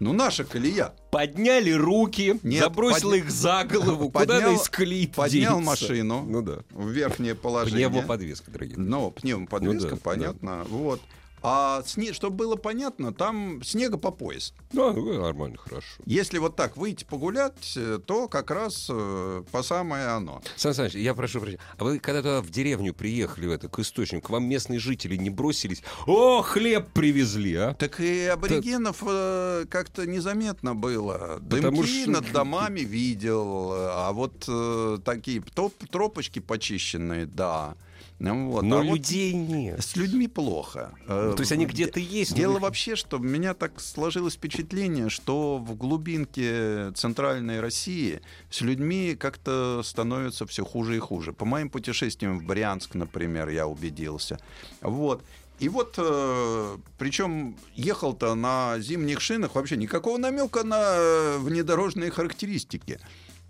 Ну, 0.00 0.12
наша 0.14 0.44
колея. 0.44 0.94
Подняли 1.10 1.72
руки, 1.72 2.38
Нет, 2.44 2.62
забросил 2.62 3.12
подня- 3.12 3.18
их 3.18 3.30
за 3.30 3.64
голову. 3.64 4.10
Куда 4.12 4.20
Поднял- 4.36 4.48
она 4.50 4.54
из 4.54 4.68
колеи 4.68 5.06
поднял 5.08 5.56
денется? 5.58 5.58
машину. 5.86 6.24
Ну 6.26 6.42
да. 6.42 6.58
В 6.70 6.88
верхнее 6.88 7.34
положение. 7.34 7.88
Пневмоподвеска, 7.88 8.50
дорогие. 8.50 8.78
Ну, 8.78 9.10
пневмоподвеска, 9.10 9.90
Ну 9.90 9.96
да, 9.96 10.00
понятно. 10.02 10.64
Вот. 10.68 11.00
А 11.42 11.82
сне... 11.86 12.12
чтобы 12.12 12.36
было 12.36 12.56
понятно, 12.56 13.12
там 13.14 13.62
снега 13.62 13.96
по 13.96 14.10
пояс. 14.10 14.52
Да, 14.72 14.92
ну, 14.92 15.20
нормально, 15.20 15.56
хорошо. 15.58 15.86
Если 16.04 16.38
вот 16.38 16.56
так 16.56 16.76
выйти 16.76 17.04
погулять, 17.04 17.72
э, 17.76 17.98
то 18.04 18.28
как 18.28 18.50
раз 18.50 18.88
э, 18.90 19.42
по 19.50 19.62
самое 19.62 20.06
оно. 20.08 20.42
Сан 20.56 20.74
Саныч, 20.74 20.94
я 20.94 21.14
прошу 21.14 21.40
прощения. 21.40 21.60
А 21.78 21.84
вы 21.84 21.98
когда 21.98 22.20
туда 22.22 22.42
в 22.42 22.50
деревню 22.50 22.92
приехали, 22.94 23.46
в 23.46 23.50
это, 23.52 23.68
к 23.68 23.78
источнику, 23.78 24.26
к 24.28 24.30
вам 24.30 24.44
местные 24.44 24.78
жители 24.78 25.16
не 25.16 25.30
бросились? 25.30 25.82
О, 26.06 26.42
хлеб 26.42 26.88
привезли, 26.92 27.54
а? 27.54 27.74
Так 27.74 28.00
и 28.00 28.24
аборигенов 28.26 29.02
э, 29.06 29.64
как-то 29.70 30.06
незаметно 30.06 30.74
было. 30.74 31.40
Потому 31.48 31.78
Дымки 31.82 32.02
что- 32.02 32.10
над 32.10 32.32
домами 32.32 32.80
видел, 32.80 33.70
а 33.72 34.12
вот 34.12 34.44
э, 34.46 34.98
такие 35.04 35.40
топ- 35.40 35.88
тропочки 35.90 36.38
почищенные, 36.38 37.26
да. 37.26 37.76
Ну 38.20 38.50
Вот. 38.50 38.62
Но 38.62 38.76
А 38.76 38.82
вот 38.82 38.92
людей 38.98 39.32
нет. 39.32 39.82
с 39.82 39.96
людьми 39.96 40.28
плохо. 40.28 40.92
Э, 41.08 41.28
Ну, 41.30 41.36
то 41.36 41.40
есть 41.40 41.52
они 41.52 41.64
где-то 41.66 41.98
есть. 41.98 42.34
Дело 42.34 42.56
их- 42.56 42.60
вообще, 42.62 42.94
что 42.94 43.16
у 43.16 43.22
меня 43.22 43.54
так 43.54 43.80
сложилось 43.80 44.34
впечатление, 44.34 45.08
что 45.08 45.56
в 45.58 45.74
глубинке 45.74 46.92
центральной 46.92 47.60
России 47.60 48.20
с 48.50 48.60
людьми 48.60 49.16
как-то 49.18 49.80
становится 49.82 50.46
все 50.46 50.64
хуже 50.64 50.96
и 50.96 50.98
хуже. 50.98 51.32
По 51.32 51.44
моим 51.46 51.70
путешествиям 51.70 52.38
в 52.38 52.44
Брянск, 52.44 52.94
например, 52.94 53.48
я 53.48 53.66
убедился. 53.66 54.38
Вот. 54.82 55.24
И 55.58 55.68
вот, 55.68 55.94
э, 55.98 56.76
причем 56.98 57.56
ехал-то 57.74 58.34
на 58.34 58.78
зимних 58.80 59.20
шинах, 59.20 59.54
вообще 59.54 59.76
никакого 59.76 60.18
намека 60.18 60.62
на 60.64 60.78
э, 60.96 61.38
внедорожные 61.38 62.10
характеристики. 62.10 62.98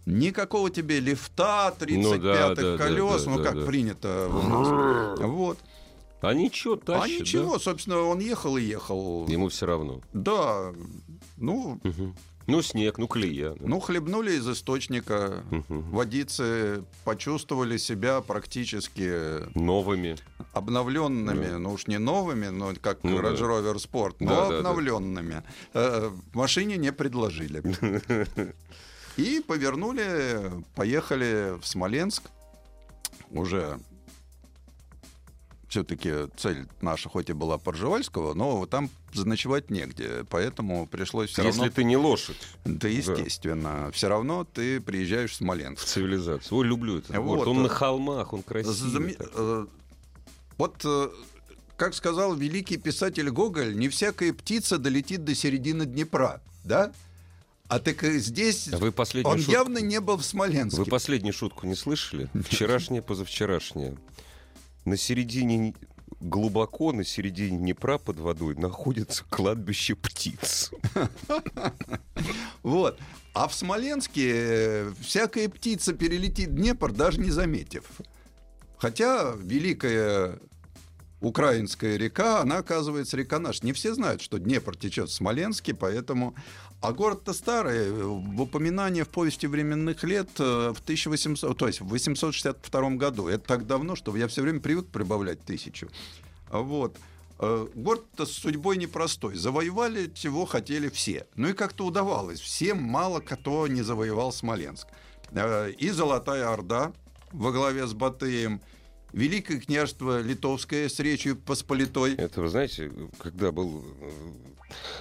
Никакого 0.06 0.70
тебе 0.70 0.98
лифта, 1.00 1.74
35-х 1.78 1.96
Ну 2.02 2.18
да, 2.18 2.54
да, 2.54 2.78
колес, 2.78 3.24
да, 3.24 3.30
ну 3.30 3.36
да, 3.38 3.44
как 3.44 3.54
да. 3.60 3.66
принято 3.66 4.28
у 4.28 4.42
нас. 4.48 5.18
Вот. 5.20 5.58
А 6.22 6.34
ничего, 6.34 6.76
тащат, 6.76 7.04
А 7.04 7.08
ничего, 7.08 7.58
собственно, 7.58 8.00
он 8.02 8.18
ехал 8.18 8.56
и 8.56 8.62
ехал. 8.62 9.24
да? 9.26 9.32
Ему 9.32 9.48
все 9.48 9.66
равно. 9.66 10.00
Да, 10.12 10.72
ну. 11.36 11.80
Ну, 12.46 12.62
снег, 12.62 12.98
ну, 12.98 13.06
клея. 13.06 13.50
да. 13.50 13.56
ну, 13.60 13.78
хлебнули 13.78 14.32
из 14.32 14.48
источника, 14.48 15.44
Мгм. 15.50 15.82
водицы 15.92 16.82
почувствовали 17.04 17.76
себя 17.76 18.22
практически 18.22 19.46
Новыми. 19.56 20.16
обновленными, 20.52 21.46
Да. 21.46 21.58
ну 21.58 21.72
уж 21.74 21.86
не 21.86 21.98
новыми, 21.98 22.48
но 22.48 22.72
как 22.80 23.04
Ну 23.04 23.20
да. 23.22 23.28
Range 23.28 23.38
Rover 23.40 23.76
Sport, 23.76 24.16
но 24.20 24.28
Да, 24.30 24.40
да, 24.42 24.48
да. 24.48 24.56
обновленными. 24.58 25.42
Э, 25.74 26.10
В 26.32 26.36
машине 26.36 26.76
не 26.76 26.90
предложили. 26.92 27.62
И 29.16 29.42
повернули, 29.46 30.50
поехали 30.74 31.58
в 31.60 31.66
Смоленск. 31.66 32.22
Уже 33.30 33.78
все-таки 35.68 36.12
цель 36.36 36.66
наша 36.80 37.08
хоть 37.08 37.30
и 37.30 37.32
была 37.32 37.56
Поржевальского, 37.58 38.34
но 38.34 38.66
там 38.66 38.90
заночевать 39.12 39.70
негде, 39.70 40.24
поэтому 40.28 40.86
пришлось 40.86 41.30
все 41.30 41.42
Если 41.44 41.60
равно... 41.60 41.72
ты 41.74 41.84
не 41.84 41.96
лошадь 41.96 42.36
Да, 42.64 42.88
естественно. 42.88 43.90
Все 43.92 44.08
равно 44.08 44.44
ты 44.44 44.80
приезжаешь 44.80 45.30
в 45.30 45.34
в 45.34 45.36
Смоленск. 45.36 45.84
цивилизацию. 45.84 46.58
Ой, 46.58 46.66
люблю 46.66 46.98
этот 46.98 47.16
Вот. 47.16 47.24
город. 47.38 47.48
Он 47.48 47.62
на 47.62 47.68
холмах, 47.68 48.32
он 48.32 48.42
красивый. 48.42 49.14
Так. 49.14 49.28
э, 49.34 49.66
Вот, 50.58 50.80
э, 50.84 51.08
как 51.76 51.94
сказал 51.94 52.34
великий 52.34 52.76
писатель 52.76 53.30
Гоголь, 53.30 53.76
не 53.76 53.88
всякая 53.88 54.32
птица 54.32 54.76
долетит 54.76 55.24
до 55.24 55.34
середины 55.36 55.86
Днепра, 55.86 56.42
да? 56.64 56.92
А 57.70 57.78
так 57.78 58.02
здесь 58.02 58.66
вы 58.66 58.88
он 59.24 59.38
шутку- 59.38 59.52
явно 59.52 59.78
не 59.78 60.00
был 60.00 60.16
в 60.16 60.24
Смоленске. 60.24 60.76
Вы 60.76 60.86
последнюю 60.86 61.32
шутку 61.32 61.68
не 61.68 61.76
слышали? 61.76 62.28
Вчерашняя, 62.34 63.00
позавчерашняя. 63.00 63.96
На 64.84 64.96
середине, 64.96 65.76
глубоко 66.20 66.92
на 66.92 67.04
середине 67.04 67.58
Днепра 67.58 67.98
под 67.98 68.18
водой 68.18 68.56
находится 68.56 69.24
кладбище 69.30 69.94
птиц. 69.94 70.72
Вот. 72.64 72.98
А 73.32 73.46
в 73.46 73.54
Смоленске 73.54 74.32
э, 74.34 74.92
всякая 75.00 75.48
птица 75.48 75.92
перелетит 75.92 76.54
Днепр, 76.54 76.92
даже 76.92 77.20
не 77.20 77.30
заметив. 77.30 77.84
Хотя 78.78 79.34
великая 79.38 80.38
украинская 81.20 81.96
река, 81.96 82.40
она 82.40 82.58
оказывается 82.58 83.16
река 83.16 83.38
наша. 83.38 83.64
Не 83.64 83.72
все 83.72 83.94
знают, 83.94 84.22
что 84.22 84.38
Днепр 84.38 84.76
течет 84.76 85.10
в 85.10 85.12
Смоленске, 85.12 85.74
поэтому... 85.74 86.34
А 86.80 86.92
город-то 86.92 87.34
старый. 87.34 87.92
В 87.92 88.40
упоминании 88.40 89.02
в 89.02 89.10
повести 89.10 89.44
временных 89.46 90.02
лет 90.02 90.30
э, 90.38 90.72
в 90.74 90.80
1800, 90.80 91.56
то 91.56 91.66
есть 91.66 91.82
в 91.82 91.88
862 91.88 92.90
году. 92.92 93.28
Это 93.28 93.46
так 93.46 93.66
давно, 93.66 93.96
что 93.96 94.16
я 94.16 94.28
все 94.28 94.40
время 94.40 94.60
привык 94.60 94.86
прибавлять 94.88 95.42
тысячу. 95.44 95.90
Вот. 96.50 96.96
Э, 97.38 97.66
Город-то 97.74 98.24
с 98.24 98.32
судьбой 98.32 98.78
непростой. 98.78 99.34
Завоевали 99.34 100.10
его 100.22 100.46
хотели 100.46 100.88
все. 100.88 101.26
Ну 101.36 101.48
и 101.48 101.52
как-то 101.52 101.84
удавалось. 101.84 102.40
Всем 102.40 102.82
мало 102.82 103.20
кто 103.20 103.66
не 103.66 103.82
завоевал 103.82 104.32
Смоленск. 104.32 104.86
Э, 105.32 105.70
И 105.72 105.90
Золотая 105.90 106.50
Орда 106.50 106.94
во 107.30 107.52
главе 107.52 107.86
с 107.86 107.92
Батыем, 107.92 108.62
Великое 109.12 109.60
княжество 109.60 110.20
Литовское 110.20 110.88
с 110.88 110.98
Речью 111.00 111.36
Посполитой. 111.36 112.14
Это, 112.14 112.40
вы 112.42 112.48
знаете, 112.48 112.90
когда 113.18 113.50
был 113.52 113.84
э, 114.00 114.10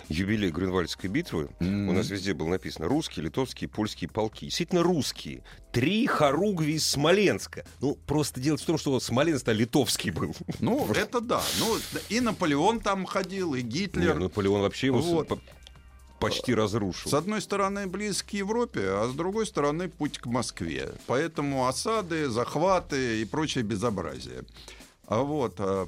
юбилей 0.09 0.49
Грюнвальдской 0.49 1.09
битвы, 1.09 1.49
М. 1.59 1.89
у 1.89 1.93
нас 1.93 2.09
везде 2.09 2.33
было 2.33 2.47
написано 2.49 2.87
русские, 2.87 3.25
литовские, 3.25 3.69
польские 3.69 4.09
полки. 4.09 4.45
Действительно 4.45 4.83
русские. 4.83 5.43
Три 5.71 6.07
хоругви 6.07 6.73
из 6.73 6.85
Смоленска. 6.87 7.63
Ну, 7.81 7.95
просто 8.07 8.39
дело 8.39 8.57
в 8.57 8.61
том, 8.61 8.77
что 8.77 8.99
Смоленск-то 8.99 9.51
литовский 9.51 10.09
был. 10.11 10.35
Ну, 10.59 10.91
это 10.93 11.21
да. 11.21 11.41
Ну, 11.59 11.77
и 12.09 12.19
Наполеон 12.19 12.79
там 12.79 13.05
ходил, 13.05 13.53
и 13.53 13.61
Не, 13.61 13.69
Гитлер. 13.69 14.15
Наполеон 14.17 14.61
вообще 14.61 14.87
его 14.87 14.99
Вот. 14.99 15.39
По- 16.19 16.27
почти 16.27 16.53
разрушил. 16.53 17.09
С 17.09 17.13
одной 17.13 17.41
стороны, 17.41 17.87
близ 17.87 18.23
Европе, 18.29 18.81
а 18.83 19.09
с 19.11 19.15
другой 19.15 19.45
стороны, 19.45 19.89
путь 19.89 20.17
к 20.17 20.25
Москве. 20.25 20.91
Поэтому 21.07 21.67
осады, 21.67 22.29
захваты 22.29 23.21
и 23.21 23.25
прочее 23.25 23.63
безобразие. 23.63 24.43
А 25.07 25.21
вот, 25.21 25.55
а, 25.59 25.87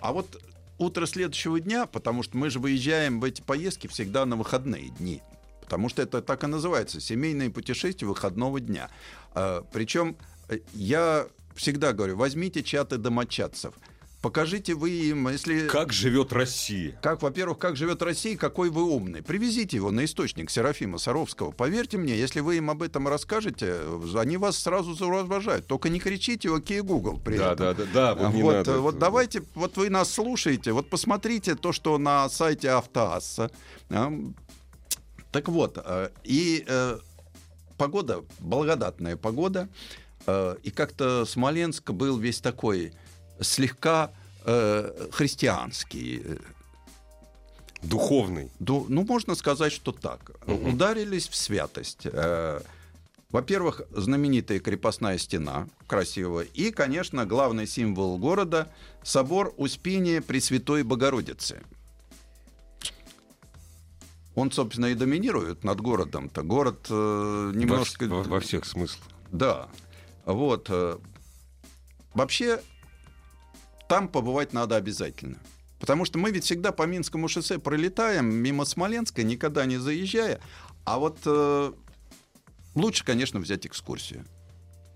а 0.00 0.12
вот 0.12 0.42
утро 0.78 1.06
следующего 1.06 1.60
дня, 1.60 1.86
потому 1.86 2.22
что 2.22 2.36
мы 2.36 2.50
же 2.50 2.58
выезжаем 2.58 3.20
в 3.20 3.24
эти 3.24 3.42
поездки 3.42 3.86
всегда 3.86 4.26
на 4.26 4.36
выходные 4.36 4.88
дни. 4.88 5.22
Потому 5.60 5.88
что 5.88 6.02
это 6.02 6.22
так 6.22 6.44
и 6.44 6.46
называется 6.46 7.00
семейное 7.00 7.50
путешествие 7.50 8.08
выходного 8.08 8.60
дня. 8.60 8.90
А, 9.34 9.64
Причем 9.72 10.16
э, 10.48 10.60
я 10.72 11.26
всегда 11.54 11.92
говорю, 11.92 12.16
возьмите 12.16 12.62
чаты 12.62 12.96
домочадцев. 12.96 13.74
Покажите 14.20 14.74
вы 14.74 14.90
им, 14.90 15.28
если... 15.28 15.68
Как 15.68 15.92
живет 15.92 16.32
Россия? 16.32 16.98
Как, 17.02 17.22
во-первых, 17.22 17.58
как 17.58 17.76
живет 17.76 18.02
Россия, 18.02 18.36
какой 18.36 18.68
вы 18.68 18.82
умный. 18.82 19.22
Привезите 19.22 19.76
его 19.76 19.92
на 19.92 20.04
источник 20.04 20.50
Серафима 20.50 20.98
Саровского. 20.98 21.52
Поверьте 21.52 21.98
мне, 21.98 22.16
если 22.16 22.40
вы 22.40 22.56
им 22.56 22.68
об 22.68 22.82
этом 22.82 23.06
расскажете, 23.06 23.76
они 24.16 24.36
вас 24.36 24.58
сразу 24.58 24.94
зауважают. 24.94 25.68
Только 25.68 25.88
не 25.88 26.00
кричите 26.00 26.52
«Окей, 26.52 26.80
Google» 26.80 27.20
при 27.24 27.38
Да, 27.38 27.52
этом. 27.52 27.58
да, 27.58 27.74
да, 27.74 27.84
да, 27.92 28.14
вот 28.16 28.34
не 28.34 28.42
вот, 28.42 28.52
надо. 28.54 28.80
вот 28.80 28.98
давайте, 28.98 29.44
вот 29.54 29.76
вы 29.76 29.88
нас 29.88 30.12
слушаете, 30.12 30.72
вот 30.72 30.90
посмотрите 30.90 31.54
то, 31.54 31.72
что 31.72 31.96
на 31.96 32.28
сайте 32.28 32.70
Автоасса. 32.70 33.52
Ам, 33.88 34.34
Так 35.30 35.48
вот, 35.48 35.78
э, 35.84 36.10
и 36.24 36.64
э, 36.66 36.98
погода, 37.76 38.24
благодатная 38.40 39.16
погода. 39.16 39.68
Э, 40.26 40.56
и 40.64 40.70
как-то 40.72 41.24
Смоленск 41.24 41.92
был 41.92 42.18
весь 42.18 42.40
такой 42.40 42.92
слегка 43.40 44.10
э, 44.44 45.08
христианский. 45.12 46.22
Духовный. 47.82 48.50
Ду, 48.58 48.86
ну, 48.88 49.04
можно 49.04 49.34
сказать, 49.34 49.72
что 49.72 49.92
так. 49.92 50.32
Угу. 50.46 50.70
Ударились 50.70 51.28
в 51.28 51.36
святость. 51.36 52.06
Э, 52.06 52.60
во-первых, 53.30 53.82
знаменитая 53.90 54.58
крепостная 54.58 55.18
стена, 55.18 55.68
красивая. 55.86 56.46
И, 56.54 56.70
конечно, 56.70 57.26
главный 57.26 57.66
символ 57.66 58.18
города– 58.18 58.72
собор 59.02 59.54
Успения 59.56 60.22
Пресвятой 60.22 60.82
Богородицы. 60.82 61.62
Он, 64.34 64.50
собственно, 64.52 64.86
и 64.86 64.94
доминирует 64.94 65.64
над 65.64 65.80
городом-то. 65.80 66.42
Город 66.42 66.86
э, 66.88 67.52
немножко... 67.54 68.06
Во, 68.06 68.22
во 68.22 68.40
всех 68.40 68.64
смыслах. 68.64 69.04
Да. 69.32 69.68
Вот. 70.24 70.68
Э, 70.70 70.98
вообще, 72.14 72.60
там 73.88 74.08
побывать 74.08 74.52
надо 74.52 74.76
обязательно. 74.76 75.38
Потому 75.80 76.04
что 76.04 76.18
мы 76.18 76.30
ведь 76.30 76.44
всегда 76.44 76.72
по 76.72 76.84
Минскому 76.84 77.28
шоссе 77.28 77.58
пролетаем 77.58 78.26
мимо 78.26 78.64
Смоленска, 78.64 79.22
никогда 79.22 79.64
не 79.64 79.76
заезжая. 79.78 80.40
А 80.84 80.98
вот 80.98 81.18
э, 81.24 81.72
Лучше, 82.78 83.04
конечно, 83.04 83.40
взять 83.40 83.66
экскурсию. 83.66 84.24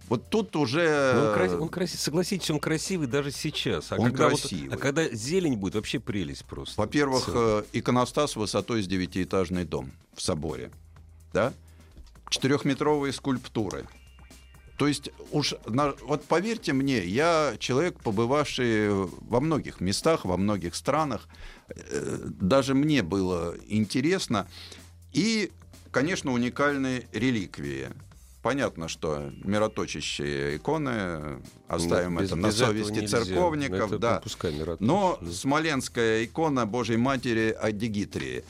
Вот 0.09 0.29
тут 0.29 0.55
уже... 0.57 1.29
Он, 1.29 1.35
крас... 1.35 1.53
он 1.53 1.69
красивый, 1.69 1.99
согласитесь, 2.01 2.51
он 2.51 2.61
красивый 2.61 3.09
даже 3.09 3.31
сейчас. 3.33 3.91
А 3.91 3.97
он 3.97 4.07
когда 4.07 4.29
красивый. 4.29 4.69
Вот... 4.69 4.75
А 4.75 4.77
когда 4.79 5.09
зелень 5.09 5.57
будет, 5.57 5.75
вообще 5.75 5.99
прелесть 5.99 6.45
просто. 6.45 6.81
Во-первых, 6.81 7.23
Все. 7.23 7.61
Э, 7.61 7.65
иконостас 7.73 8.37
высотой 8.37 8.83
с 8.83 8.87
девятиэтажный 8.87 9.65
дом 9.65 9.91
в 10.15 10.23
соборе. 10.23 10.71
Да? 11.33 11.53
Четырехметровые 12.29 13.13
скульптуры. 13.13 13.87
То 14.77 14.89
есть 14.89 15.11
уж, 15.31 15.55
на, 15.67 15.95
вот 16.03 16.25
поверьте 16.25 16.73
мне, 16.73 17.05
я 17.05 17.55
человек, 17.59 18.01
побывавший 18.01 18.91
во 18.91 19.41
многих 19.41 19.81
местах, 19.81 20.25
во 20.25 20.37
многих 20.37 20.75
странах, 20.75 21.29
э, 21.69 22.19
даже 22.41 22.75
мне 22.75 23.03
было 23.03 23.55
интересно. 23.69 24.49
И 25.13 25.53
Конечно, 25.93 26.33
уникальные 26.33 27.07
реликвии. 27.13 27.91
Понятно, 28.41 28.89
что 28.89 29.31
мироточащие 29.45 30.57
иконы, 30.57 31.41
оставим 31.69 32.19
без, 32.19 32.29
это 32.29 32.37
на 32.37 32.51
совести 32.51 33.07
церковников, 33.07 34.01
да. 34.01 34.21
Но 34.81 35.21
смоленская 35.31 36.25
икона 36.25 36.67
Божьей 36.67 36.97
Матери 36.97 37.51
Адигитрии. 37.51 38.43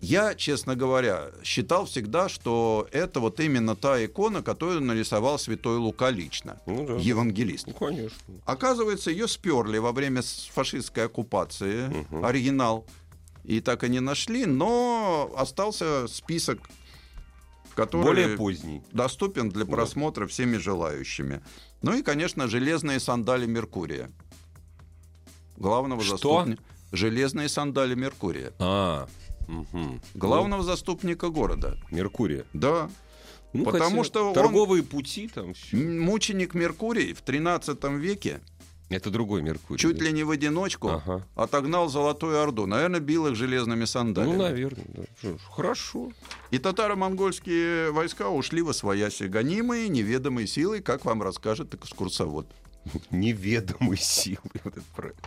Я, 0.00 0.34
честно 0.34 0.76
говоря, 0.76 1.30
считал 1.44 1.84
всегда, 1.84 2.30
что 2.30 2.88
это 2.90 3.20
вот 3.20 3.38
именно 3.38 3.76
та 3.76 4.02
икона, 4.02 4.42
которую 4.42 4.80
нарисовал 4.80 5.38
святой 5.38 5.76
Лука 5.76 6.08
лично, 6.10 6.58
ну, 6.66 6.86
да. 6.86 6.94
евангелист. 6.94 7.66
Ну, 7.66 7.74
конечно. 7.74 8.16
Оказывается, 8.46 9.10
ее 9.10 9.28
сперли 9.28 9.76
во 9.76 9.92
время 9.92 10.22
фашистской 10.22 11.04
оккупации, 11.04 11.88
угу. 11.88 12.24
оригинал 12.24 12.86
и 13.44 13.60
так 13.60 13.84
и 13.84 13.90
не 13.90 14.00
нашли, 14.00 14.46
но 14.46 15.30
остался 15.36 16.08
список, 16.08 16.58
который 17.74 18.02
более 18.02 18.36
поздний, 18.38 18.82
доступен 18.92 19.50
для 19.50 19.66
просмотра 19.66 20.24
да. 20.24 20.28
всеми 20.28 20.56
желающими. 20.56 21.42
Ну 21.82 21.94
и, 21.94 22.02
конечно, 22.02 22.48
железные 22.48 23.00
сандали 23.00 23.44
Меркурия. 23.44 24.10
Главного 25.56 26.02
Что? 26.02 26.12
заступника. 26.12 26.62
Железные 26.92 27.48
сандали 27.48 27.94
Меркурия. 27.94 28.52
А, 28.58 29.06
угу. 29.50 30.00
Главного 30.14 30.62
ну, 30.62 30.66
заступника 30.66 31.28
города. 31.28 31.76
Меркурия. 31.90 32.44
Да. 32.52 32.90
Ну, 33.52 33.64
Потому 33.64 34.04
что 34.04 34.32
торговые 34.32 34.82
он, 34.82 34.88
пути 34.88 35.28
там. 35.28 35.54
Все. 35.54 35.76
Мученик 35.76 36.54
Меркурий 36.54 37.12
в 37.12 37.22
13 37.22 37.82
веке 37.98 38.40
это 38.90 39.10
другой 39.10 39.40
Меркурий. 39.42 39.78
Чуть 39.78 40.02
ли 40.02 40.12
не 40.12 40.24
в 40.24 40.30
одиночку 40.30 40.88
ага. 40.88 41.24
отогнал 41.36 41.88
Золотую 41.88 42.42
Орду. 42.42 42.66
Наверное, 42.66 42.98
бил 42.98 43.28
их 43.28 43.36
железными 43.36 43.84
сандалиями. 43.84 44.36
Ну, 44.36 44.42
наверное. 44.42 44.84
Да. 45.22 45.30
Хорошо. 45.48 46.10
И 46.50 46.58
татаро-монгольские 46.58 47.92
войска 47.92 48.28
ушли 48.30 48.62
во 48.62 48.72
свояси, 48.72 49.24
гонимые 49.24 49.88
неведомой 49.88 50.48
силой, 50.48 50.82
как 50.82 51.04
вам 51.04 51.22
расскажет 51.22 51.72
экскурсовод. 51.72 52.48
Неведомой 53.10 53.96
силой. 53.96 54.40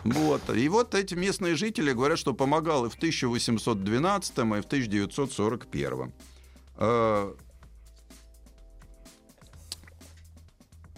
Вот. 0.03 0.49
И 0.55 0.67
вот 0.69 0.95
эти 0.95 1.13
местные 1.13 1.55
жители 1.55 1.93
говорят, 1.93 2.19
что 2.19 2.33
помогал 2.33 2.85
и 2.85 2.89
в 2.89 2.95
1812, 2.95 4.31
и 4.31 4.41
в 4.41 4.43
1941. 4.43 6.13
А, 6.75 7.35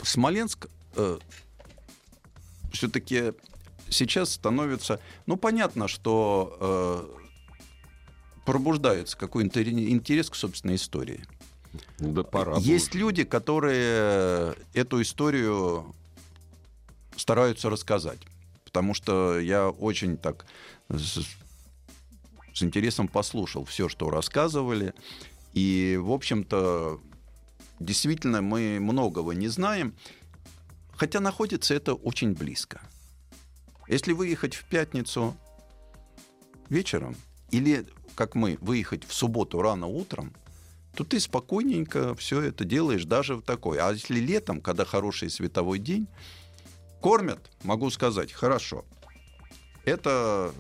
Смоленск 0.01 0.67
э, 0.95 1.17
все-таки 2.71 3.33
сейчас 3.89 4.33
становится... 4.33 4.99
Ну, 5.25 5.35
понятно, 5.37 5.87
что 5.87 6.57
э, 6.59 7.25
пробуждается 8.45 9.17
какой-то 9.17 9.63
интерес 9.63 10.29
к 10.29 10.35
собственной 10.35 10.75
истории. 10.75 11.23
Да 11.97 12.23
пора. 12.23 12.57
Есть 12.57 12.91
будет. 12.91 13.01
люди, 13.01 13.23
которые 13.23 14.55
эту 14.73 15.01
историю 15.01 15.93
стараются 17.17 17.69
рассказать. 17.69 18.19
Потому 18.63 18.93
что 18.93 19.39
я 19.39 19.69
очень 19.69 20.17
так 20.17 20.45
с, 20.89 21.21
с 22.53 22.63
интересом 22.63 23.07
послушал 23.07 23.65
все, 23.65 23.89
что 23.89 24.09
рассказывали. 24.09 24.93
И, 25.53 25.97
в 26.01 26.11
общем-то, 26.11 26.99
действительно, 27.79 28.41
мы 28.41 28.79
многого 28.79 29.33
не 29.33 29.47
знаем. 29.47 29.93
Хотя 30.91 31.19
находится 31.19 31.73
это 31.73 31.93
очень 31.93 32.33
близко. 32.33 32.81
Если 33.87 34.13
выехать 34.13 34.55
в 34.55 34.65
пятницу 34.65 35.35
вечером 36.69 37.15
или, 37.51 37.85
как 38.15 38.35
мы, 38.35 38.57
выехать 38.61 39.05
в 39.05 39.13
субботу 39.13 39.61
рано 39.61 39.87
утром, 39.87 40.33
то 40.95 41.03
ты 41.03 41.19
спокойненько 41.19 42.15
все 42.15 42.41
это 42.41 42.63
делаешь 42.63 43.05
даже 43.05 43.35
в 43.35 43.41
такой. 43.41 43.79
А 43.79 43.91
если 43.91 44.19
летом, 44.19 44.61
когда 44.61 44.85
хороший 44.85 45.29
световой 45.29 45.77
день, 45.77 46.07
кормят, 47.05 47.51
могу 47.61 47.91
сказать, 47.91 48.31
хорошо. 48.31 48.83
Это 49.83 50.51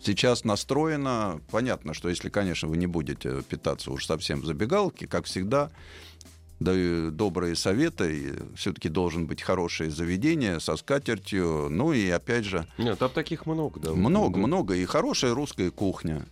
сейчас 0.00 0.42
настроено. 0.42 1.40
Понятно, 1.52 1.94
что 1.94 2.08
если, 2.08 2.28
конечно, 2.28 2.66
вы 2.66 2.76
не 2.76 2.88
будете 2.88 3.40
питаться 3.42 3.92
уж 3.92 4.04
совсем 4.04 4.40
в 4.40 4.46
забегалке, 4.46 5.06
как 5.06 5.26
всегда, 5.26 5.70
даю 6.58 7.12
добрые 7.12 7.54
советы. 7.54 8.34
Все-таки 8.56 8.88
должен 8.88 9.28
быть 9.28 9.42
хорошее 9.42 9.92
заведение 9.92 10.58
со 10.58 10.74
скатертью. 10.74 11.68
Ну 11.70 11.92
и 11.92 12.10
опять 12.10 12.44
же... 12.44 12.66
Нет, 12.76 12.98
там 12.98 13.10
таких 13.10 13.46
много, 13.46 13.78
да. 13.78 13.92
Много, 13.92 14.38
много. 14.38 14.74
И 14.74 14.84
хорошая 14.86 15.34
русская 15.34 15.70
кухня. 15.70 16.26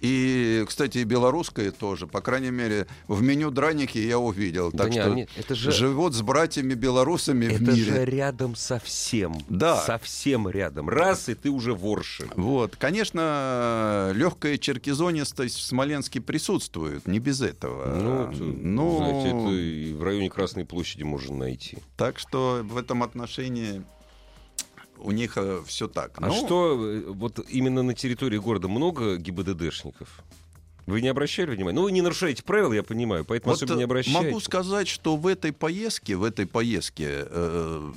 И, 0.00 0.64
кстати, 0.66 0.98
белорусская 1.04 1.70
тоже. 1.70 2.06
По 2.06 2.20
крайней 2.20 2.50
мере, 2.50 2.86
в 3.06 3.22
меню 3.22 3.50
драники 3.50 3.98
я 3.98 4.18
увидел. 4.18 4.72
Да 4.72 4.84
так 4.84 4.92
нет, 4.92 5.04
что 5.04 5.14
нет, 5.14 5.28
это 5.36 5.54
же... 5.54 5.70
живут 5.70 6.14
с 6.14 6.22
братьями 6.22 6.74
белорусами 6.74 7.46
это 7.46 7.56
в 7.56 7.60
мире. 7.62 7.82
Это 7.82 7.94
же 8.00 8.04
рядом 8.04 8.56
совсем. 8.56 9.38
Да. 9.48 9.80
Совсем 9.82 10.48
рядом. 10.48 10.88
Раз, 10.88 11.28
и 11.28 11.34
ты 11.34 11.50
уже 11.50 11.72
воршин. 11.72 12.30
Вот. 12.34 12.74
Конечно, 12.76 14.10
легкая 14.14 14.58
черкизонистость 14.58 15.56
в 15.56 15.62
Смоленске 15.62 16.20
присутствует. 16.20 17.06
Не 17.06 17.20
без 17.20 17.40
этого. 17.40 17.94
Ну, 17.94 18.30
это, 18.30 18.42
ну... 18.42 18.96
знаете, 18.96 19.28
это 19.28 19.50
и 19.50 19.92
в 19.92 20.02
районе 20.02 20.30
Красной 20.30 20.64
площади 20.64 21.04
можно 21.04 21.36
найти. 21.36 21.78
Так 21.96 22.18
что 22.18 22.62
в 22.64 22.76
этом 22.76 23.02
отношении 23.02 23.82
у 25.02 25.10
них 25.10 25.36
э, 25.36 25.62
все 25.66 25.88
так. 25.88 26.12
А 26.16 26.28
ну, 26.28 26.34
что 26.34 26.78
э, 26.80 27.02
вот 27.06 27.44
именно 27.48 27.82
на 27.82 27.94
территории 27.94 28.38
города 28.38 28.68
много 28.68 29.16
ГИБДДшников? 29.16 30.22
Вы 30.86 31.00
не 31.00 31.08
обращали 31.08 31.54
внимания? 31.54 31.76
Ну, 31.76 31.82
вы 31.82 31.92
не 31.92 32.02
нарушаете 32.02 32.42
правила, 32.42 32.72
я 32.72 32.82
понимаю, 32.82 33.24
поэтому 33.24 33.52
вот 33.52 33.56
особенно 33.56 33.78
не 33.78 33.84
обращаете. 33.84 34.20
Могу 34.20 34.40
сказать, 34.40 34.88
что 34.88 35.16
в 35.16 35.26
этой 35.26 35.52
поездке, 35.52 36.16
в 36.16 36.24
этой 36.24 36.46
поездке 36.46 37.26
э, 37.26 37.92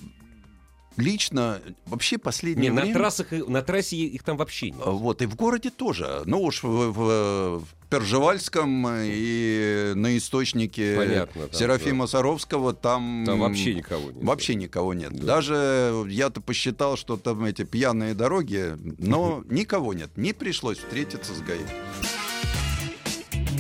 лично 0.98 1.62
вообще 1.86 2.18
последнее 2.18 2.70
не, 2.70 2.76
время... 2.76 2.94
на 2.94 3.00
трассах, 3.00 3.32
на 3.32 3.62
трассе 3.62 3.98
их 3.98 4.24
там 4.24 4.38
вообще 4.38 4.72
нет. 4.72 4.82
Вот, 4.86 5.22
и 5.22 5.26
в 5.26 5.36
городе 5.36 5.70
тоже. 5.70 6.22
Ну 6.26 6.42
уж 6.42 6.64
в, 6.64 6.68
в, 6.68 7.60
в 7.60 7.64
Пержевальском 7.90 8.88
и 8.90 9.94
на 9.96 10.18
источнике 10.18 10.96
Понятно, 10.98 11.48
там, 11.48 11.54
Серафима 11.54 12.06
да. 12.06 12.12
Саровского 12.12 12.74
там... 12.74 13.24
Там 13.26 13.40
вообще 13.40 13.76
никого 13.76 14.12
нет. 14.12 14.24
Вообще 14.24 14.56
никого 14.56 14.94
нет. 14.94 15.14
Да. 15.14 15.26
Даже 15.36 16.06
я-то 16.10 16.42
посчитал, 16.42 16.98
что 16.98 17.18
там 17.18 17.44
эти 17.46 17.64
пьяные 17.64 18.14
дороги, 18.14 18.76
но 18.98 19.44
никого 19.50 19.94
нет. 19.94 20.16
Не 20.18 20.34
пришлось 20.34 20.80
встретиться 20.80 21.34
с 21.34 21.42
ГАИ. 21.42 21.66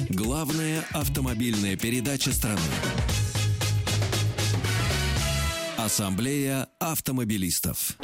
Главная 0.10 0.86
автомобильная 0.93 1.76
передача 1.76 2.32
страны. 2.32 2.62
Ассамблея 5.77 6.67
автомобилистов. 6.79 7.97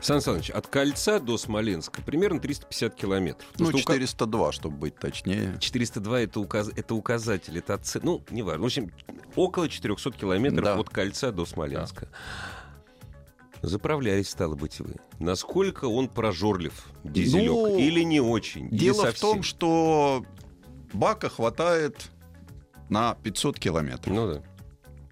Сан 0.00 0.20
Саныч, 0.20 0.50
от 0.50 0.66
Кольца 0.66 1.18
до 1.20 1.38
Смоленска 1.38 2.02
примерно 2.02 2.40
350 2.40 2.94
километров. 2.94 3.46
Ну, 3.58 3.66
Потому 3.66 3.78
что 3.78 3.92
ука- 3.92 3.98
402, 3.98 4.52
чтобы 4.52 4.76
быть 4.76 4.96
точнее. 4.96 5.56
402 5.60 6.20
это, 6.20 6.40
указ... 6.40 6.70
это 6.74 6.94
указатель, 6.94 7.58
это 7.58 7.74
оце... 7.74 8.00
ну, 8.02 8.22
не 8.30 8.42
важно. 8.42 8.62
В 8.62 8.66
общем, 8.66 8.90
около 9.36 9.68
400 9.68 10.12
километров 10.12 10.64
Да. 10.64 10.78
от 10.78 10.90
Кольца 10.90 11.30
до 11.32 11.46
Смоленска. 11.46 12.08
Заправлялись, 13.62 14.28
стало 14.28 14.56
быть, 14.56 14.78
вы. 14.80 14.96
Насколько 15.18 15.86
он 15.86 16.08
прожорлив, 16.08 16.86
дизелек, 17.02 17.50
Ну, 17.50 17.78
или 17.78 18.00
не 18.02 18.20
очень? 18.20 18.68
Дело 18.70 19.10
в 19.10 19.18
том, 19.18 19.42
что 19.42 20.24
бака 20.92 21.30
хватает 21.30 22.10
на 22.90 23.14
500 23.22 23.58
километров. 23.58 24.14
Ну 24.14 24.26
да. 24.34 24.42